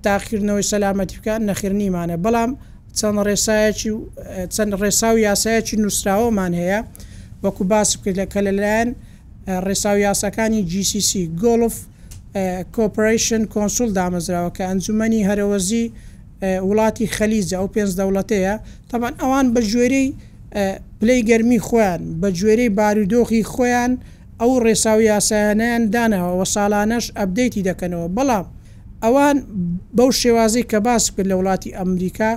[0.07, 2.51] تاخیرنەوەی سەلامەتی بکە نەخیرنیمانە بەڵام
[2.97, 4.01] چەند ڕێسایەکی و
[4.55, 6.79] چەند ڕێسا و یاسایەکی نووسراوەمان هەیە
[7.43, 8.89] وەکو باس بکرد لە کە لەلایەن
[9.67, 11.75] ڕێساو یاسەکانی GCC گۆڵف
[12.75, 15.85] کۆپریشن کۆنسول دامەزراوە کە ئەنجومی هەرەوەزی
[16.69, 18.55] وڵاتی خەلیجە ئەو پێنج دەوڵەتەیە
[18.89, 20.07] تاوان ئەوان بە ژێرەی
[20.99, 23.91] پلەی گەرمی خۆیان بە جێرەی بارودۆخی خۆیان
[24.41, 28.45] ئەو ڕێساوی یاسایانیان دانەوە و ساڵانەش ئەبدەیتی دەکەنەوە بەڵام
[29.03, 29.37] ئەوان
[29.97, 32.31] بەو شێوازی کە باس کرد لە وڵاتی ئەمریکا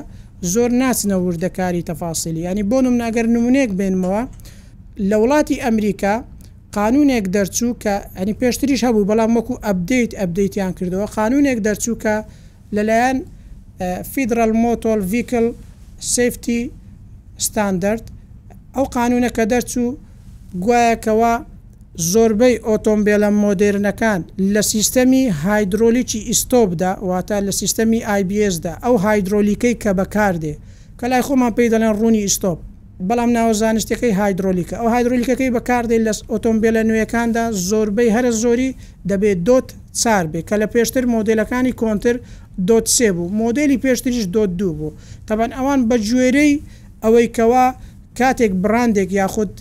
[0.52, 4.22] زۆر ناچنە وردەکاری تەفاسیلی ینی بۆ نمناگەر نمونێک بێنمەوە
[5.08, 6.14] لە وڵاتی ئەمریکا
[6.78, 12.14] قانونێک دەرچوو کە ئەنی پێشتریش هەبوو بەڵام وەکو ئەبدەیت ئەبدەیتیان کردەوە قانونێک دەرچوو کە
[12.76, 13.18] لەلایەن
[14.12, 15.46] فیدرال مۆتۆل ویکل
[16.14, 16.60] سفتی
[17.46, 18.04] ستاندرد
[18.76, 19.88] ئەو قانونەکە دەرچوو
[20.64, 21.34] گوایەکەوە
[22.02, 24.20] زۆربەی ئۆتۆمبیلە مۆدررنەکان
[24.54, 30.54] لە سیستەمی هایدرۆلیکی ئیسۆبدا واتە لە سیستەمی آیBSدا ئەو هایدرۆلیکەی کە بەکاردێ
[30.98, 32.58] کە لای خۆمان پێی دەڵێن ڕوونی ئیسۆپ
[33.08, 38.70] بەڵام ناوە زانستەکەی هایدرۆلیکە ئەو هایدرۆلیکەکەی بەکاردێت لە ئۆتۆمبیلە نوێیەکاندا زۆربەی هەرە زۆری
[39.10, 39.68] دەبێت دۆت
[40.02, 42.16] چار بێ کە لە پێشتر مۆدلەکانی کۆنتر
[42.68, 44.94] دۆت سێ بوو مۆدلی پێشتریش دۆت دوو بوو
[45.28, 46.52] تەبەن ئەوان بە گوێرەی
[47.04, 47.66] ئەوەی کەوا
[48.18, 49.52] کاتێک براندێک یاخود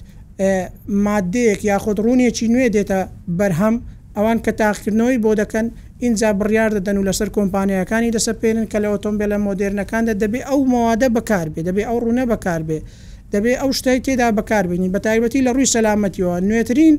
[1.08, 3.00] مادەیەک یاخود ڕوونێکی نوێ دێتە
[3.40, 3.76] بەرهەم
[4.16, 5.66] ئەوان کە تاقکردنەوەی بۆ دەکەن
[6.04, 11.48] اینجا بڕیار دەدەن و لەسەر کۆمپانیەکانی دەسەپێنن کە لە ئۆتۆمبیلە مۆدررنەکاندا دەبێ ئەو مەوادە بەکار
[11.54, 12.80] بێ دەبێ ئەو ڕوونە بەکار بێ
[13.34, 16.96] دەبێ ئەو شتای تێدا بەکاربیێنین بە تایبەتی لە ڕووی سەلامەتیەوە نوێترین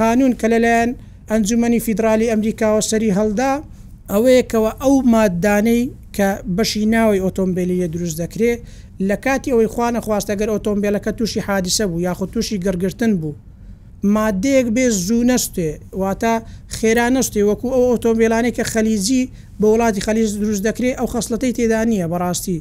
[0.00, 0.90] قانون کە لەلایەن
[1.30, 3.52] ئەنجومی فیدراالی ئەمریکاوە سەری هەڵدا
[4.12, 5.82] ئەوەیەکەوە ئەو مادانەی
[6.16, 8.60] کە بەشی ناوی ئۆتۆمبیلیە دروست دەکرێت
[9.06, 13.30] لە کاتی ئەوەی خوانە خواستەگەر ئۆتۆمبیلەکە تووشی حادیسە بوو یاخود تووشی گەرگرتن بو.
[13.32, 13.34] بوو
[14.14, 16.32] مادەیەک بێ زوو نستێ واتە
[16.80, 19.22] خێرانەستێ وەکو ئەو ئۆتۆمبیلانێک کە خەلیجی
[19.60, 22.58] بە وڵاتی خەلیز دروست دەکرێت ئەو خەسلەتەی تێدا نیە بەڕاستی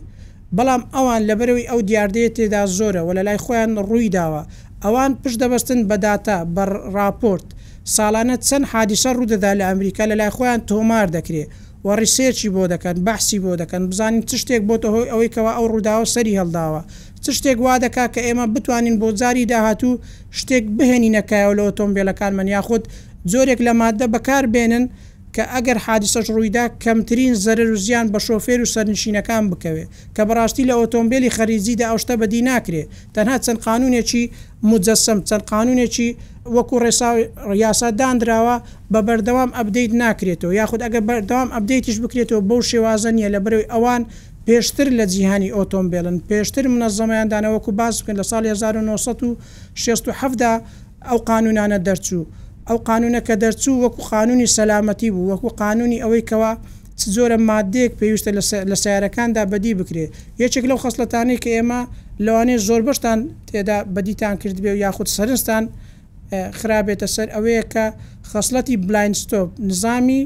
[0.58, 4.42] بەڵام ئەوان لە بەرەوەی ئەو دیاردەیە تێدا زۆرە و لە لای خۆیان ڕووی داوە
[4.84, 7.48] ئەوان پشت دەبستن بەداتا بەر راپۆرت
[7.96, 11.50] ساڵانە چەند حادیسە ڕوودەدا لە ئەمریکا لە لای خۆیان تۆمار دەکرێت
[11.88, 16.06] وەڕیسێکی بۆ دەکەن بەحسی بۆ دەکەن بزانین چ شتێک بۆ هۆی ئەوەی کەەوە ئەو ڕووداوە
[16.14, 16.82] سەری هەڵداوە
[17.24, 19.92] چ شتێک وا دەکا کە ئێمە بتوانین بۆ جاری داهاتوو
[20.40, 22.84] شتێک بهێنینەکایەوە لە ئۆتۆمبیلەکان من یاخود
[23.32, 24.86] زۆرێک لە مادە بەکار بێنن
[25.38, 30.64] کە ئەگەر حادیسەش ڕوویدا کەمترین زەرر و زیان بە شۆفێر و سەرنشینەکان بکەوێت کە بەڕاستی
[30.70, 34.24] لە ئۆتۆمبیلی خەریزیدا ئەوشتە بەدی ناکرێت تەنها چەند قانونێکی
[34.72, 36.10] مجەسم چەند قانونێکی
[36.56, 36.76] وەکو
[37.52, 38.56] ڕیاسا دانراوە
[38.94, 44.02] بە بەردەوام ئەبدەیت ناکرێتەوە یاخود ئەگە بەردەوام ئەبدەیتیش بکرێتەوە بەو شێوازە نیە لە بەروی ئەوان
[44.48, 49.38] پێشتر لە جیهانی ئۆتۆمبیلن پێشتر منە زەمایاندانەوەکو باس بکەن لە سال 1960
[49.86, 50.54] 1970دا
[51.10, 52.26] ئەو قانونانە دەرچوو.
[52.70, 56.54] ئەو قانونەکە دەرچوو وەکو قانونی سەلامەتی بوو وەکو قانونی ئەوەی کەوا
[57.16, 58.32] زۆرە مادێک پێویستە
[58.72, 60.12] لە سیارەکاندا بەدی بکرێت
[60.44, 61.82] یەکێک لەو خەسلەتانی کە ئێمە
[62.26, 65.64] لەوانەیە زۆر بەشتان تێدا بەدیتان کرد بێ و یاخود سەرستان
[66.60, 67.86] خراپێتە سەر ئەوەیە کە
[68.32, 70.22] خەسلەتی بلاینستۆپ نظامی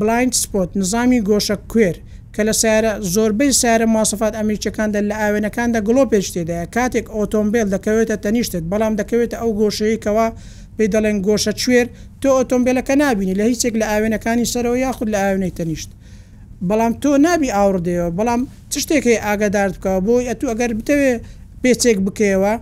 [0.00, 1.96] بلایند سپۆت نظامی گۆشە کوێر
[2.34, 8.64] کە لە سیارە زۆربەی سیارە ماسەفات ئەمریکەکاندا لە ئاوێنەکاندا گلۆپێک تێدایە کاتێک ئۆتۆمبیل دەکەوێتە تەنیشتێت
[8.70, 10.26] بەڵام دەکەوێتە ئەو گۆشەیەکەوە
[10.76, 11.86] پێی دەڵێن گۆشە کوێر
[12.20, 15.90] تۆ ئۆتۆمبیلەکە نبینی لە هیچێک لە ئاوێنەکانی سەرەوە یاخود لە ئاوێنەی تەنیشت
[16.68, 21.12] بەڵام تۆ نبی ئاوردەوە بەڵام چ شتێکی ئاگادار بکەوە بۆ ئەتو ئەگەر بتەوێ
[21.62, 22.52] پێچێک بکەوە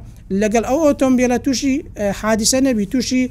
[0.40, 1.74] لەگەڵ ئەو ئۆتۆمبیلە تووشی
[2.20, 3.22] حادیسە نەبی تووشی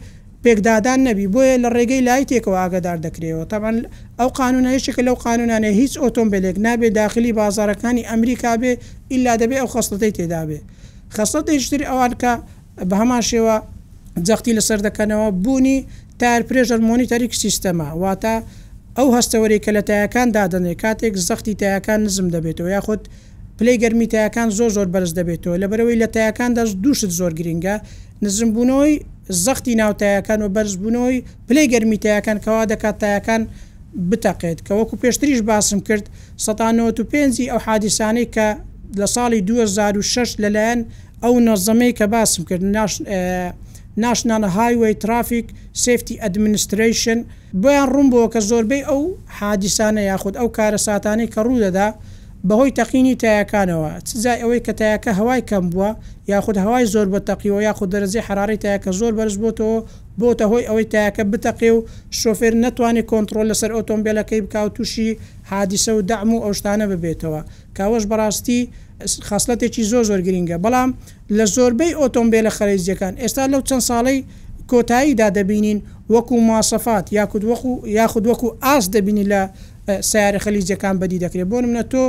[0.43, 3.77] پێکدادان نەبی بۆیە لە ڕێگەی لای تێکەوە ئاگدار دەکرێەوە تاان
[4.19, 8.71] ئەو قانونەیەشێکە لەو قانونانە هیچ ئۆتۆمبیلێک نابێ داخلی بازارەکانی ئەمریکا بێ
[9.13, 10.59] ئللا دەبێ ئەو خستەی تێدابێ
[11.15, 12.33] خستەی شتری ئەوان کە
[12.89, 13.55] بە هەمان شێوە
[14.27, 15.85] جەختی لەسەر دەکەنەوە بوونی
[16.19, 18.35] تار پرێژەر مۆنیتەریک سیستەما واتە
[18.97, 23.01] ئەو هەستەوەری کە لە تایەکان دادنێ کاتێک زەختی تایەکان نزم دەبێتەوە یاخود
[23.57, 27.75] پلی گەرمی تایەکان زۆ زۆر بەرز دەبێتەوە لە بەرەوەی لە تایەکان دەست دووشت زۆر گرنگە
[28.23, 28.93] نزم بوونەوەی
[29.45, 33.41] زەختی ناوتایەکان و بەرز بوونەوەی پلی گەرمی تایەکان کەوا دەکات تایەکان
[34.09, 36.05] بتەقێت کە وەکو پێشتریش باسم کرد
[36.37, 38.47] 1995 ئەو حادیسانەی کە
[38.99, 40.79] لە ساڵی 2006 لەلایەن
[41.23, 42.93] ئەو نەزەمەی کە باسم کرد ناش
[43.97, 45.45] ناشنانە هایوی ترافیک
[45.85, 47.17] سفتی ئەدمنستریشن
[47.61, 49.01] بۆیان ڕوون بۆ کە زۆربەی ئەو
[49.37, 51.87] حادیسانە یاخود ئەو کارە ساتانی کە ڕوودەدا
[52.49, 55.89] بەهۆی تەقینی تایەکانەوە چزای ئەوەی کە تایەکە هەوای کەم بووە
[56.27, 59.79] یاخود هەوای زۆر بە تەقیەوە یاخود دەرزی حراری تایەکە زۆر بەرز بۆتەوە
[60.19, 61.85] بۆتە هۆی ئەوەی تایەکە بتەقی و
[62.21, 65.09] شۆفێر نتوانانی کۆنتترۆل لەسەر ئۆتۆمبیلەکەی بکاو تووشی
[65.51, 67.41] حادیسە و دام و ئەوشتانە ببێتەوە
[67.77, 68.59] کاوەش بەڕاستی
[69.29, 70.89] خاصلەتێکی زۆ زۆر گرینگە بەڵام
[71.37, 74.19] لە زۆربەی ئۆتۆمبیلە خەرێزیەکان ئێستا لەو چەند ساڵەی
[74.71, 75.79] کۆتاییدا دەبینین
[76.13, 79.41] وەکو ماسەفات یاکود وەکو یاخود وەکو ئاس دەبینی لە
[79.87, 82.03] سیارە خەلیجەکان بەدی دەکرێت بۆ منە تۆ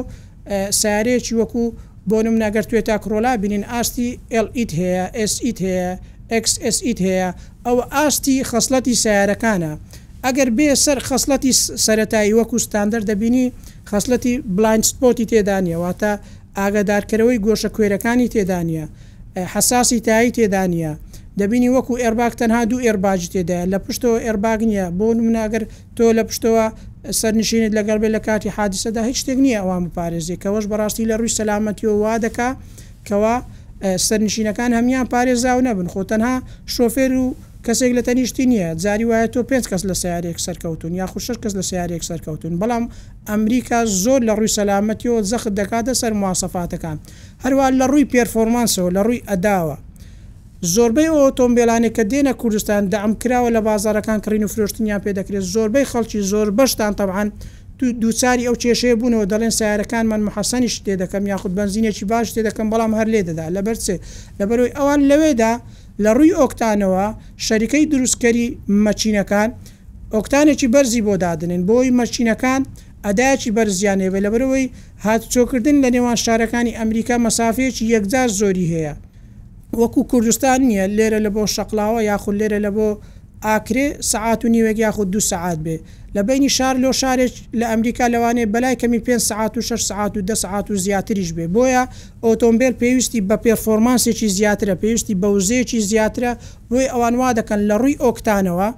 [0.83, 1.65] سارێکی وەکو
[2.11, 4.09] بۆ نم ناگەر توێت تا کرۆلا بینین ئاستی
[4.45, 5.93] LIT هەیە SIT هەیە
[6.47, 7.29] XSIT هەیە
[7.67, 9.73] ئەوە ئاستی خەصلەتی سیارەکانە
[10.25, 11.53] ئەگەر بێ سەر خەصلەتی
[11.87, 13.47] سەتایی وەکو ستاندەر دەبینی
[13.91, 16.13] خەصلەتی بلایندسپۆتی تێدانیەواتە
[16.59, 18.85] ئاگادارکەرەوەی گۆشە کوێرەکانی تێدانە
[19.55, 20.93] حساسی تایی تێدانە
[21.41, 25.63] دەبینی وەکو ئێرباک تەنها دوو ئێرباج تێدا لە پشتەوە ئێرباگ نیە بۆ مناگەر
[25.97, 26.67] تۆ لە پشتەوە
[27.21, 31.35] سەرنشینت لەگەر بێ لە کاتی حادیسەدا هیچ شتێک نییە ئەوان بپارێزی کەەوەش بەڕاستی لە ڕووی
[31.39, 32.51] سەلامەتیەوە وا دەکا
[33.09, 33.37] کەوا
[34.07, 36.35] سەرنشینەکان هەمان پارێزا و نەبن خۆتەنها
[36.75, 37.27] شۆفێر و
[37.67, 41.53] کەسێک لە تەنیشتی نییە جاری وایە تۆ پێنج کەس لە سیارێک سەرکەوتون یا خوشش کەس
[41.59, 42.85] لە سیارێک سەرکەوتون بەڵام
[43.31, 46.97] ئەمریکا زۆر لە ڕووی سەلامەتیەوە زەخت دەکاتە سەر موواسەفاتەکان
[47.45, 49.77] هەروە لە ڕووی پێرفۆرمانسەوە لە ڕووی ئەداوە
[50.71, 55.87] زۆربەی ئۆتۆمبیلانی کە دێنە کوردستان دام کراوە لە بازارەکان کڕین و فرۆشتنیان پێ دەکرێت زۆربەی
[55.91, 57.29] خەڵکی زۆر بەشتان تەعاان
[58.03, 62.67] دووچاری ئەو کێشەیە بوونەوە دەڵێن سیارەکان من محەسەنیش تێ دەکەم یاخود بنزینێکی باش تێ دەکەم
[62.73, 63.97] بەڵام هەر لێ دەدا لە بەرچێ
[64.39, 65.53] لە بەرەوەی ئەوان لەوێدا
[66.05, 67.07] لە ڕووی ئۆکتانەوە
[67.47, 68.47] شەریکەی دروستکەری
[68.87, 69.49] مەچینەکان
[70.15, 72.61] ئۆکتانێکی بەرزی بۆ دادنن بۆی مەچینەکان
[73.07, 74.67] ئەدایکی بەرزیانێوە لە بەرەوەی
[75.05, 78.95] هاتچۆکردن لە نێوان شارەکانی ئەمریکا مەسافەیەکی یەکجار زۆری هەیە.
[79.81, 82.89] وەکو کوردستان نییە لێرە لە بۆ شەقلاوە یاخود لێرە لە بۆ
[83.47, 85.77] ئاکرێ سعات و نیوەک یاخود دو سعات بێ
[86.17, 90.17] لە بینی شار لۆ شارێک لە ئەمریکا لەوانێ بەلای کەمی 5 ساعت و 6 ساعت
[90.17, 91.85] و 10 ساعت و زیاتریش بێ بۆیە
[92.25, 96.33] ئۆتۆمبیل پێویستی بە پێفۆرمانسێکی زیاترە پێویستی بەوزەیەکی زیاترە
[96.71, 98.69] بۆی ئەوان وا دەکەن لە ڕووی ئۆکتانەوە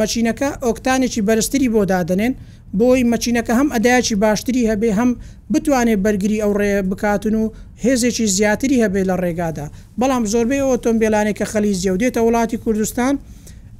[0.00, 2.32] مەچینەکە ئۆکتانێکی بەرزتری بۆ دادنێن
[2.80, 5.10] بۆی مەچینەکە هەم ئەدایکی باشتری هەبێ هەم
[5.52, 7.44] بتوانێت بەرگری ئەو ڕێ بکاتن و
[7.84, 9.66] هێزێکی زیاتری هەبێ لە ڕێگادا
[10.00, 13.14] بەڵام زۆربەی ئۆتۆمبیلانێک کە خەلی زیودێتە وڵاتی کوردستان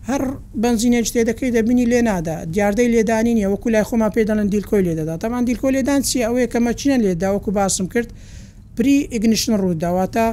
[0.08, 0.22] هەر
[0.62, 5.14] بنزینێک تێ دەکەی دەبینی لێ نادا دیاردەی لێدانی نیە وەکو لای خۆما پێدانن دیلکۆی لێدەدا
[5.22, 8.08] تەمان دیلکۆ لێدان چی ئەوەیە کە مەچینە لێدا وەکو باسم کرد
[8.76, 10.26] پری ئگنیشن ڕووداواتە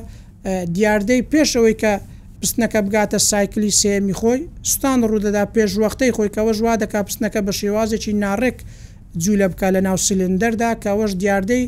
[0.76, 1.94] دیاردەی پێشەوەی کە
[2.42, 4.40] پستنەکە بگاتە سایکلی سێمی خۆی
[4.74, 8.58] ستان ڕوودەدا پێشوەختەی خۆی کەەوە ژوا دەکا پستنەکە بە شێوازێکی ناڕێک
[9.24, 11.64] جوولە بکە لە ناو سلندەردا کەەوەش دیاردەی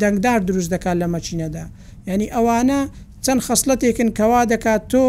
[0.00, 1.64] دەنگدار دروست دەکات لە مەچینەدا
[2.08, 2.80] یعنی ئەوانە
[3.24, 5.04] چەند خەسلەتێکن کەوا دەکات تۆ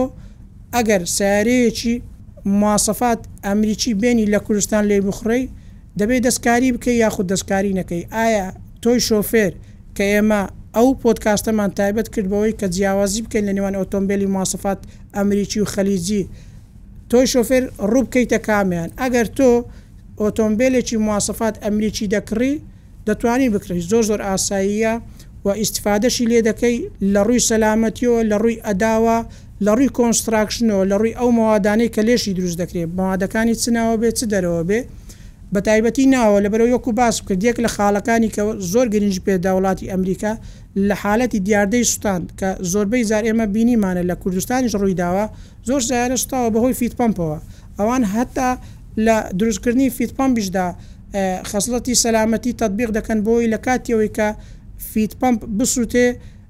[0.76, 1.96] ئەگەر سارەیەکی
[2.60, 5.44] مواسەفات ئەمریکی بینی لە کوردستان لێ بخڕی
[6.00, 8.46] دەبێت دەستکاری بکەی یاخود دەستکاری نەکەی ئایا
[8.84, 9.54] تۆی شۆفێر
[9.98, 10.42] کە ئێمە
[10.78, 14.80] ئەو پۆتکاستەمان تایبەت کردبەوەی کە جیاوازی بکەین لە نێوان ئۆتۆمبیلی ماسەفات
[15.18, 16.22] ئەمریکی و خەلیجی
[17.10, 19.50] تۆی شۆفێر ڕووبکەیتە کامیان ئەگەر تۆ
[20.24, 22.54] ئۆتۆمبیلێکی مواسەفات ئەمریکی دەکڕی
[23.08, 24.94] دەتوانی بکڕی زۆر زۆر ئاساییە
[25.46, 26.78] و ئیسفادەشی لێ دەکەی
[27.14, 29.18] لە ڕووی سەلامەتیەوە لە ڕووی ئەداوە
[29.66, 34.22] لە ڕووی کۆنستراکشنەوە لە ڕووی ئەو موادانەی کە لێشی دروست دەکرێت موادەکانی چناوە بێت چ
[34.34, 34.80] دەرەوە بێ
[35.54, 39.18] بە تایبەتی ناوە لە بەرەوە یەک و باس کرد یەک لە خاڵەکانی کە زۆر گرنج
[39.26, 40.34] پێ داوڵاتی ئەمریکا
[40.78, 45.26] لە حالەتی دیاردەی سوستان کە زۆربەی زار ئێمە بینیمانە لە کوردستانیش ڕووی داوە
[45.70, 47.40] زۆر زارە شتاوە بەهۆی فیتپمپەوە
[47.80, 48.50] ئەوان هەتا
[49.06, 50.68] لە دروستکردنی فیتپمبیشدا
[51.52, 54.26] خەصلەتی سەلامەتی تطببیق دەکەن بۆی لە کاتیەوەی کە
[54.92, 56.06] فیتپمپ بسووتێ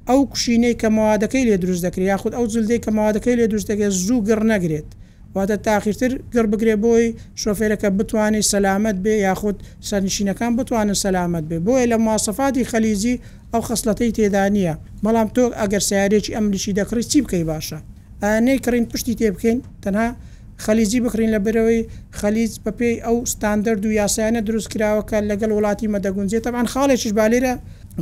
[0.10, 3.94] ئەو کوشینەی کە موادەکەی لێ دروست دەکرێت یاخود ئەو زلدەی کە موادەکەی لێ دروست دەکەێت
[4.06, 4.90] زوو گڕ نەگرێت
[5.36, 7.08] واتە تاخیرتر گەڕ بگرێ بۆی
[7.44, 9.58] شۆفێرەکە بتوانێت سەلامت بێ یاخود
[9.90, 13.16] سەرنشینەکان بتوانن سەلامت بێ بۆیە لە موواسەفاتی خەلیزی
[13.54, 17.80] ئەو خصلەتەی تێدا نییە بەڵام تۆ ئەگەر سیارێکی ئەملیشی دەکڕی چی بکەی باشە
[18.24, 20.08] ئەەی کڕین پشتی تێ بکەین تەنها
[20.66, 21.82] خەلیزی بکرین لە برەوەی
[22.20, 27.54] خەلیز بەپی ئەو ستاندرد و یاسایانە دروست کراوەکە لەگەڵ وڵاتی مەدەگونجێت ئەمان خاڵێکش بالێرە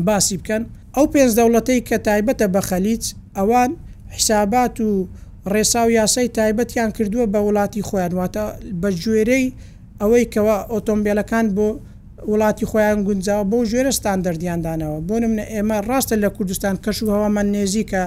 [0.08, 0.62] باسی بکەن
[0.96, 3.04] ئەو پێنج دەوڵەتەی کە تایبەتە بە خەلیج
[3.38, 3.72] ئەوان
[4.16, 4.90] حیسابات و
[5.54, 8.44] ڕێسا و یاسای تایبەتیان کردووە بە وڵاتی خۆیانواتە
[8.82, 9.46] بە ژێرەی
[10.02, 11.70] ئەوەی کەەوە ئۆتۆمبیلەکان بۆ
[12.30, 17.48] وڵاتی خۆیان گونجاوە بۆ ژێرەستان دەردیاندانەوە بۆ منە ئێمە ڕاستە لە کوردستان کەش و هەوامان
[17.56, 18.04] نێزیکە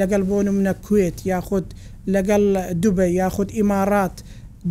[0.00, 1.66] لەگەڵ بۆ منە کوێت یاخود
[2.14, 2.42] لەگەڵ
[2.82, 4.16] دوبە یاخود ئیمارات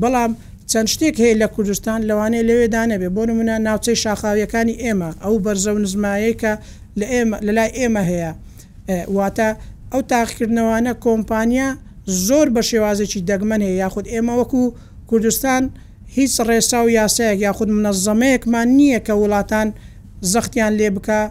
[0.01, 0.31] بەڵام
[0.71, 5.71] چەند شتێک هەیە لە کوردستان لەوانەیە لەوێ دانەبێ بۆ منە ناوچەی شاخاویەکانی ئێمە ئەو بەرزە
[5.75, 6.53] و نزمایەکە
[6.99, 8.31] لە ئێمە لە لای ئێمە هەیە
[9.15, 9.49] واتە
[9.91, 11.69] ئەو تاقیکردنەوەانە کۆمپانیا
[12.27, 14.63] زۆر بە شێوازێکی دەگمەن هەیە یاخود ئێمە وەکو
[15.09, 15.73] کوردستان و
[16.17, 19.67] هیچ ڕێسا و یاسەیەک یاخود منەظەمەیەکمان نییە کە وڵاتان
[20.31, 21.21] زەختیان لێ بکە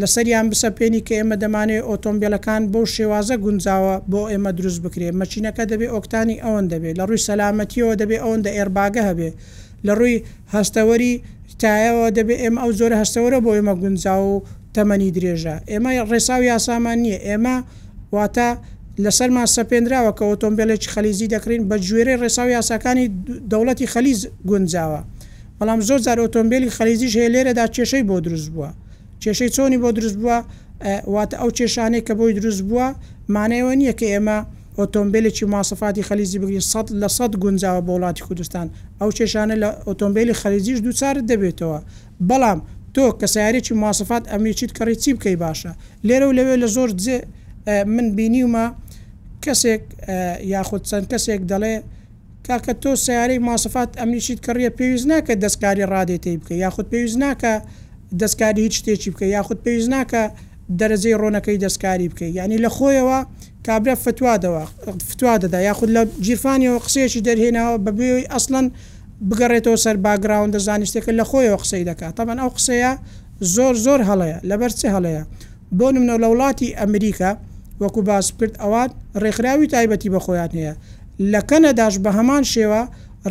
[0.00, 5.64] لەسەریان بسە پێێنی کە ئێمە دەمانێت ئۆتۆمبیلەکان بۆ شێوازە گونجاوە بۆ ئێمە دروست بکرێت مەچینەکە
[5.70, 9.30] دەبێت ئۆکتانی ئەوەن دەبێت لە ڕووی سەلامەتیەوە دەبێت ئەوەندە ئێرباگە هەبێ
[9.86, 10.16] لە ڕووی
[10.54, 11.12] هەستەوەری
[11.62, 14.42] تایەوە دەبێت ئێمە ئەو زۆر هەستەوەرە بۆ ئێمە گونجاو و
[14.74, 17.56] تەمەنی درێژە ئێمە ڕێساو یاسامان نییە ئێمە
[18.16, 18.50] واتە
[19.04, 23.04] لەسەرمان سەپێنراوە کە ئۆتۆمبیلێکی خەلیزی دەکرین بە جوێرە ڕێساوی یاساکانی
[23.50, 25.00] دەوڵەتی خەلیز گونجاوە
[25.58, 28.70] بەڵام زۆر زار ئۆتۆمبیلی خەلیزیش هەیە لێرەدا کێشەی بۆ دروست بووە
[29.22, 30.38] کێشەی چۆنی بۆ دروست بووە
[31.14, 32.86] واتە ئەو کێشانەی کە بۆی دروست بووە
[33.34, 34.38] مانەوە نییە کە ئێمە
[34.80, 38.66] ئۆتۆمبیلێکی ماسەفاتی خەلیزی بگرین سە لە سە گونجاوە بۆ وڵاتی کوردستان
[39.00, 41.78] ئەو کێشانە لە ئۆتۆمبیلی خەلیزیش دووچارت دەبێتەوە
[42.28, 42.58] بەڵام
[42.94, 45.72] تۆ کە سیارێکی ماسەفات ئەمریچیت کەڕی چی بکەی باشە
[46.06, 47.18] لێرە و لەوێ لە زۆر جێ
[47.94, 48.66] من بینیومە
[49.46, 49.82] کەسێک
[50.54, 51.74] یاخود چەند کەسێک دەڵێ
[52.46, 57.52] کاکە تۆ سیارەی ماسفات ئەمنیشیت کڕە پێویست ناکە دەستکاری ڕادێ تی بکە یاخود پێویست ناکە
[58.20, 60.22] دەستکاری هیچ شتێکی بکە یاخود پێویست ناکە
[60.78, 63.18] دەرەزەی ڕۆنەکەی دەستکاری بکە یعنی لە خۆیەوە
[63.66, 64.64] کابرا فتوادەوە
[65.10, 68.66] فتوا دەدا یاخود لە جیرفانیەوە قسەیەکی دەرهێنەوە بەبێەوەی ئەسڵەن
[69.28, 72.92] بگەڕێتەوە سەر باگراون دەزانستێکە لە خۆیەوە قسەی دەکات تاەن ئەو قسەیە
[73.54, 75.24] زۆر زۆر هەڵەیە لەبەر چه هەڵەیە
[75.78, 77.30] بۆ نمنە لە وڵاتی ئەمریکا
[77.82, 78.90] وەکو باس کرد ئەوات
[79.22, 80.74] ڕێکخراوی تایبەتی بە خۆیان هەیە
[81.32, 82.82] لە کەنەداش بە هەمان شێوە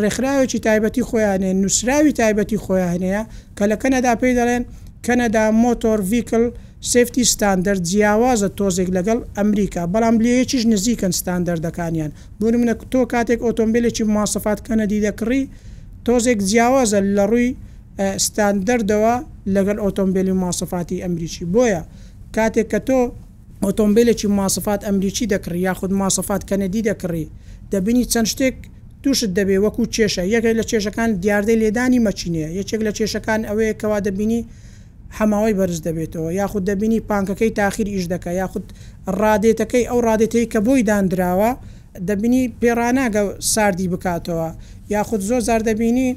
[0.02, 3.22] ڕێکخراوێکی تایبەتی خۆیانێ نووسراوی تایبەتی خۆیانەیە
[3.58, 4.64] کە لە کەنەدا پێی دەڵێن
[5.06, 6.46] کەنەدا مۆتۆر ویکل
[6.92, 14.04] سفتی ستاندەر جیاوازە تۆزێک لەگەڵ ئەمریکا بەڵام لەیەکیش نزیکن ستاندەردەکانیان بوون منە تۆ کاتێک ئۆتۆمبیلێکی
[14.16, 15.42] ماسەفات کەنەدی دەکڕی
[16.08, 17.50] تۆزێک جیاوازە لە ڕووی
[18.26, 19.16] ستاندەردەوە
[19.56, 21.82] لەگەر ئۆتۆمبیلی ماسەفاتی ئەمریکی بۆیە
[22.36, 23.00] کاتێک کە تۆ
[23.66, 27.26] ئۆتۆمبیلێکی ماسفات ئەمریکی دەکڕی یاخود ماسفات کەنەدی دەکڕی
[27.74, 28.56] دەبینی چەند شتێک
[29.04, 34.00] تووشت دەبێ وەکو چێشە یەکێک لە چێشەکان دیاردەی لێدانی مەچینە یەکێک لە چێشەکان ئەوەیە کەوا
[34.08, 34.42] دەبینی
[35.18, 38.66] هەماوەی بەرز دەبێتەوە یاخود دەبینی پانکەکەی تاخیر ئیش دەکە یاخود
[39.22, 41.52] ڕادێتەکەی ئەو ڕادێتەی کە بۆی دانراوە
[42.10, 43.22] دەبینی پێڕاناگە
[43.54, 44.50] ساردی بکاتەوە
[44.96, 46.10] یاخود زۆر زار دەبینی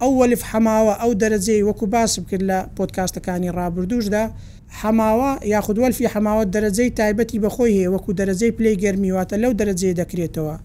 [0.00, 4.24] ئەو وەلف حەماوە ئەو دەرەجێی وەکو باس بکرد لە پۆتکاستەکانی ڕابردوشدا
[4.80, 10.56] حماوە یاخودوەلفی حماوە دەرەجەی تایبەتی بەخۆی هەیە وەکو دەرەجەی پلی گەرمیواتە لەو دەرەجێ دەکرێتەوە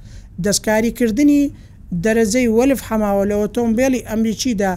[0.45, 1.43] دەستکاریکردنی
[2.05, 4.73] دەرەجەی وەلف حماوە لە ئۆتۆمبیلی ئەمریکیدا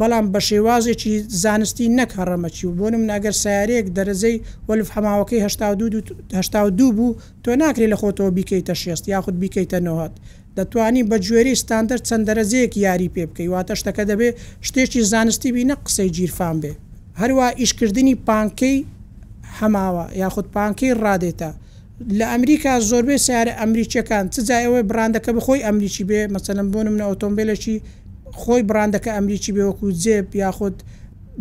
[0.00, 4.36] بەڵام بە شێوازێکی زانستی نەک هەڕەمەچی و بۆنم ناگەر سیارەیەک دەرەزەی
[4.68, 5.40] وەلف حماوەکەی
[6.78, 10.14] دو بوو تۆ ناکرێت لە خۆتەوە بیکەیتە شێست یاخود بیکەیتە نەوەات
[10.56, 14.28] دەتوانی بە جوێری ستاندەر چەند دەرەزەیەک یاری پێ بکەی واتە شتەکە دەبێ
[14.68, 16.72] شتێکی زانستی بینە قسەی گیرفان بێ
[17.20, 18.78] هەروە ئیشکردنی پانکەی
[19.60, 21.50] هەماوە یاخود پانکەی ڕادێتە
[22.18, 27.76] لە ئەمریکا زۆربەی سیارە ئەمریکیەکان چجایەوەی براندەکە بخۆی ئەمریکی بێ مەسەلم بۆ منە ئۆتۆمبیلێکی
[28.40, 30.76] خۆی براندەکە ئەمریکی بێوەکو جێب یاخود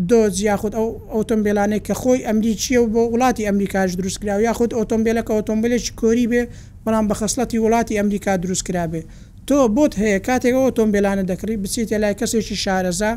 [0.10, 5.31] دۆز یاخود ئەو ئۆتۆمبیلانەی کە خۆی ئەمریکیە و بۆ وڵاتی ئەمریکاش دروستکرا و یاخود ئۆتۆمبیلەکە
[5.38, 6.41] ئۆتۆمبیلێکی کۆری بێ
[6.86, 9.01] بەڵام بە خەسلەتی وڵاتی ئەمریکا دروستکرا بێ
[9.47, 13.12] تۆ بۆت هەیە کاتێک ئۆتۆمبیلانە دەکری بچیتە لای کەسێکی شارەزا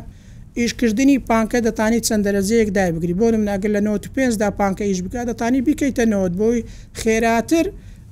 [0.59, 5.61] ئیشکردنی پانکە دەتانی چەند دەرەزەیەک دایبگری بۆ منناگەر لە 95 دا پانکە ئیش بک دەتانی
[5.67, 6.59] بیکەیتەنەوەت بۆی
[7.01, 7.65] خێراتر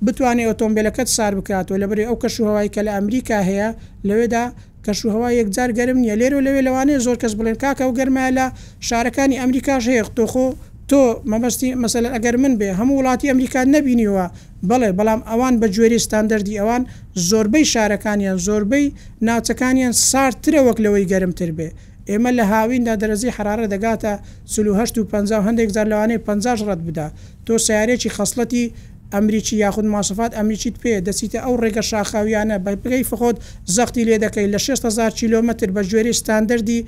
[0.05, 3.69] بتوانێت ئۆتۆمبیلەکەت سار بکاتەوە لە بری ئەو کەشوهوای کە لە ئەمریکا هەیە
[4.07, 4.45] لەوێدا
[4.85, 8.45] کەشوهوا یەکجار گەرم نیە لێرە لەوێ لەوانێ زۆر کەس بڵێن کاکە و گەرمای لە
[8.87, 10.47] شارەکانی ئەمریکاش هەیە تۆخۆ
[10.89, 11.01] تۆ
[11.31, 14.25] مەبستی مەسل ئەگەر من بێ هەموو وڵاتی ئەمریکا نبینیوە
[14.69, 16.81] بڵێ بەڵام ئەوان بە جێری ستاندەردی ئەوان
[17.29, 18.85] زۆربەی شارەکانیان زۆربەی
[19.27, 21.69] ناوچەکانیان سارترە وەک لەوەی گەرمتر بێ
[22.09, 24.11] ئێمە لە هاویندا دەرەزی حرارە دەگاتە
[24.53, 27.07] سلوهشت و 50 هەندێک زار لەوانەیە 50 ڕەت بدا
[27.45, 28.71] تۆ سیارێکی خەصلەتی
[29.13, 33.37] ئەمریکی یاخود ماسفات ئەمریکیت پێ دەسیتە ئەو ڕێگە شاخاویانە بە بگەی فخۆت
[33.75, 36.79] زەختی لێ دەکەی لە 6 هزار کیلومتر بە ژێری ستاندەردی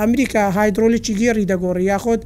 [0.00, 2.22] ئەمریکا هایدرۆلیکی گێری دەگۆڕی یاخۆت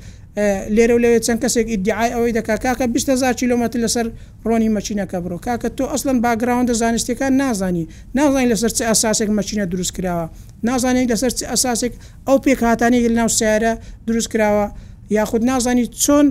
[0.77, 4.07] لێرە لەوێت چەند کەسێک ئیدعای ئەوەی دەکا کاکە 20 کیلومتر لەسەر
[4.49, 7.85] ڕۆنی مەچینەکە بڕۆ کاکە تۆ ئەسلن باگراوندە زانستیەکان نازانی
[8.17, 10.27] نازانانی لەسەر چ ئاساسێک مەچینە دروست کراوە
[10.69, 11.93] نازانانی لەسەر چ ئەساسێک
[12.29, 13.73] ئەو پێکهاتانی لە ناو سیارە
[14.09, 14.67] دروست کراوە
[15.19, 16.27] یاخود نازانی چۆن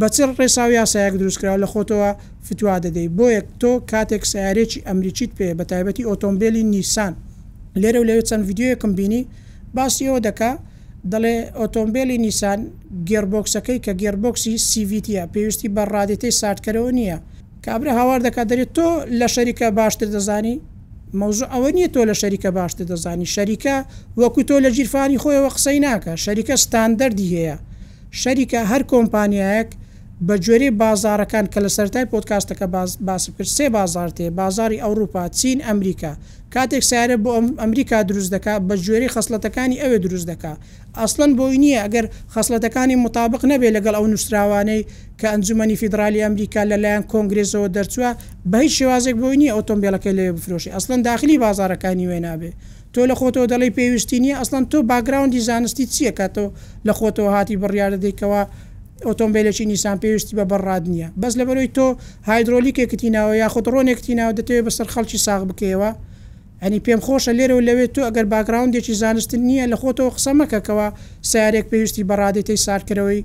[0.00, 2.10] بەچر ڕێساوی یاسایەک دروستکراوە لە خۆتەوە
[2.46, 7.12] فتووا دەدەی بۆ یەک تۆ کاتێک سیارێکی ئەمریکیت پێ بە تایبەتی ئۆتۆمبیلی نیسان
[7.82, 9.22] لێرە و لەوێت چەند یددیوەکەم بینی
[9.76, 10.58] باسیەوە دەکات
[11.12, 12.60] دەڵێ ئۆتۆمبیلی نیسان
[13.08, 17.18] گێربۆکسەکەی کە گێربۆکسی سیVتە پێویستی بە ڕادێتی ساردکەرەوە نییە
[17.64, 18.88] کابرا هاوار دەکا دەرێت تۆ
[19.18, 20.56] لە شەریکە باشتر دەزانی
[21.20, 23.76] مەوزوع ئەوە نییە تۆ لە شەریکە باشتر دەزانی شەریکە
[24.20, 27.56] وەکو تۆ لە جیرفانی خۆیەوە قسەی ناکە شەریکە ستاندەردی هەیە
[28.20, 29.70] شەریکە هەر کۆمپانیایەک
[30.26, 32.66] بە جێری بازارەکان کە لە سەرای پۆتکاستەکە
[33.08, 36.12] باس کرد سێ بازار تێ بازاری ئەوروپا چین ئەمریکا
[36.54, 40.52] کاتێک سارە بۆ ئەمریکا دروست دەکا بە جێری خەسلەتەکانی ئەوێ دروست دەکا
[41.02, 44.82] ئەسلەن بۆی نییە ئەگەر خەسلەتەکانی مطابق نەبێ لەگەڵ ئەو نووسراوانەی
[45.18, 48.10] کە ئەنجومی فیدرالی ئەمریکا لەلایەن کۆنگرێزەوە دەرچووە
[48.52, 52.50] بەهی شێوازێک بۆی نیە ئۆتۆمبیلەکەی لێ بفرۆشی ئەسلەن داخلی بازارەکانی وێ نابێ
[52.94, 56.48] تۆ لە خۆتەوە دەڵی پێویستی نیە ئەسلان تۆ باگراوندی زانستی چییە کاتەوە
[56.86, 58.42] لە خۆتەوە هاتی بڕیاە دەیکەوە
[59.08, 61.86] ئۆتۆمبیلێکی نیسان پێویستی بە بەڕاد نییە بەس لەبەرەوەی تۆ
[62.28, 65.90] هایدرۆلیکێکتیناوە یا خۆتڕۆنێکتینناوە دەتەوێت بەسەر خەڵکی ساغ بکەوە
[66.62, 70.88] ئەنی پێم خۆشە لێرە و لەوێت تو ئەگەر باگراونندێکی زانستن نییە لە خۆتەوە قسەمەکەکەەوە
[71.30, 73.22] سیارێک پێویستی بە ڕادێتی سارکەرەوەی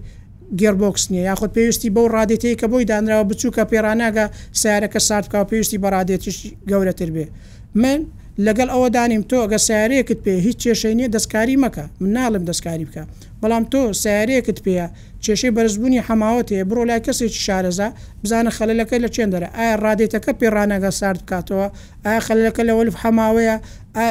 [0.60, 4.26] گێربکس نیە یاخود پێویستی بەو ڕادێتەیە کە بۆی دانراوە بچووکە پێراناگە
[4.62, 6.38] سیارەکە ساردکە پێویستی بە ڕادێتیش
[6.72, 7.26] گەورەتر بێ
[7.82, 8.00] من
[8.46, 12.86] لەگەڵ ئەوە دانیم تۆ ئەگە سیارەیەکت پێ هیچ چێشەی نیە دەستکاری مەکە من ناڵم دەستکاری
[12.90, 13.04] بکە
[13.42, 14.86] بەڵام تۆ سیارەیەکت پێە
[15.24, 17.88] چێشەی بەرزبوونی حماوت هەیە بڕۆ لای کەسێکی شارەزا
[18.24, 21.66] بزانە خەلەکە لە چێندەرە ئایا ڕادێتەکە پێڕانەگە سارد بکاتەوە
[22.06, 23.56] ئایا خەلەکە لە وەلف حماوەیە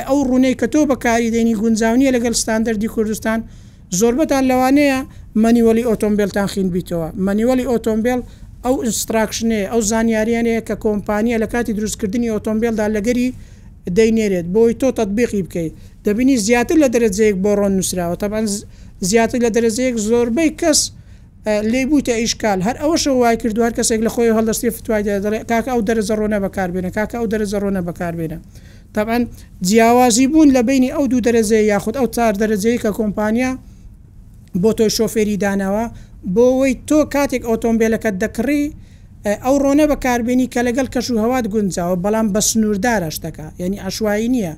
[0.08, 3.38] ئەو ڕوونەی کە تۆ بەکاری دێنی گونجاونیە لەگەل ستاندەردی کوردستان
[3.98, 4.98] زۆربەتان لەوانەیە
[5.42, 8.20] مەنیوەلی ئۆتۆمبیلتان خین بیتەوە مەنیوەلی ئۆتۆمبیل
[8.64, 13.28] ئەو ئینستراکشنێ ئەو زانیاریانەیە کە کۆمپانیە لە کاتی دروستکردنی ئۆتۆمبیلدا لەگەری
[13.96, 15.72] دەینێرێت بۆی تۆ تطببیقی بکەیت
[16.06, 18.46] دەبینی زیاتر لە دەرەجەیەک بۆ ڕۆن نووسراوە تەبان
[19.10, 20.80] زیاتر لە دەرەجەیەک زۆربەی کەس
[21.72, 25.70] لێ بووتە ئیشکال هەر ئەوە شە وای کردووار کەسێک لە خۆی هەڵدەستی فتوای دەڵێ کاکە
[25.74, 28.38] ئەو دەرەزە ڕۆنە بەکاربێنە کاکە ئەو دەرەزە ڕۆنە بەکاربێنە
[28.94, 29.22] تاان
[29.68, 33.50] جیاوازی بوون لە بینی ئەو دوو دەرەزەیە یاخود ئەو چار دەرەجەیە کە کۆمپانیا
[34.62, 35.86] بۆ تۆی شۆفێری داناوە
[36.34, 38.64] بۆ ئەوی تۆ کاتێک ئۆتۆمبیلەکە دەکڕی
[39.26, 44.28] ئەو ڕۆنە بەکاربیێنی کە لەگەڵ کەش و هەوات گونجاوە بەڵام بە سنووردارە شتەکە یعنی ئەشایی
[44.34, 44.54] نییە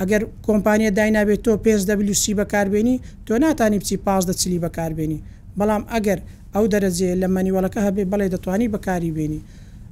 [0.00, 5.18] ئەگەر کۆمپانیە داینابێت تۆ پێسWC بەکاربیێنی تۆ ناتانی بچی پاس دەچلی بەکاربیێنی
[5.58, 6.18] بەڵام ئەگەر
[6.54, 9.40] ئەو دەرەجێ لە مەنیوەڵەکە هەبێ بەڵێ دەتوانی بەکاری بێنی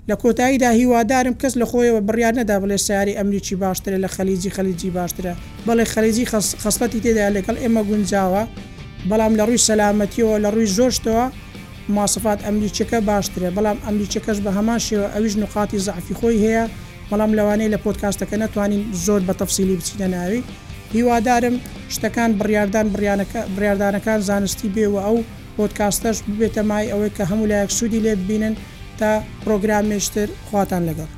[0.08, 4.90] لە کۆتاییدا هیوادارم کەس لە خۆیەوە بڕیان نەدا بڵێ سیاری ئەمریکی باشترە لە خەلیجی خەلیجی
[4.98, 5.32] باشترە
[5.66, 6.24] بەڵێ خەلیجی
[6.62, 8.42] خستەتی تێدا لەگەڵ ئێمە گونجاوە
[9.10, 11.26] بەڵام لە ڕووی سەلامەتیەوە لە ڕووی زۆشتەوە
[11.94, 16.64] مواسفات ئەمریکەکە باشترێ بەڵام ئەمریکەکەش بە هەمان شێوە ئەویش نقاتی زعفی خۆی هەیە
[17.10, 20.40] بەڵام لەوانەیە لە پۆتکاستەکە نتوانین زۆر بە تەفسیلی بچینە ناوی
[20.94, 21.56] هیوادارم
[21.94, 22.86] شتەکان بڕاردان
[23.54, 25.18] بڕاردانەکان زانستی بێەوە ئەو
[25.56, 28.54] پۆتکاستەش ببێتە مای ئەوەی کە هەموو لایەک سوودی لێ ببینن
[28.98, 29.10] تا
[29.42, 31.10] پرۆگرامێشتر خواتان لەگەڵ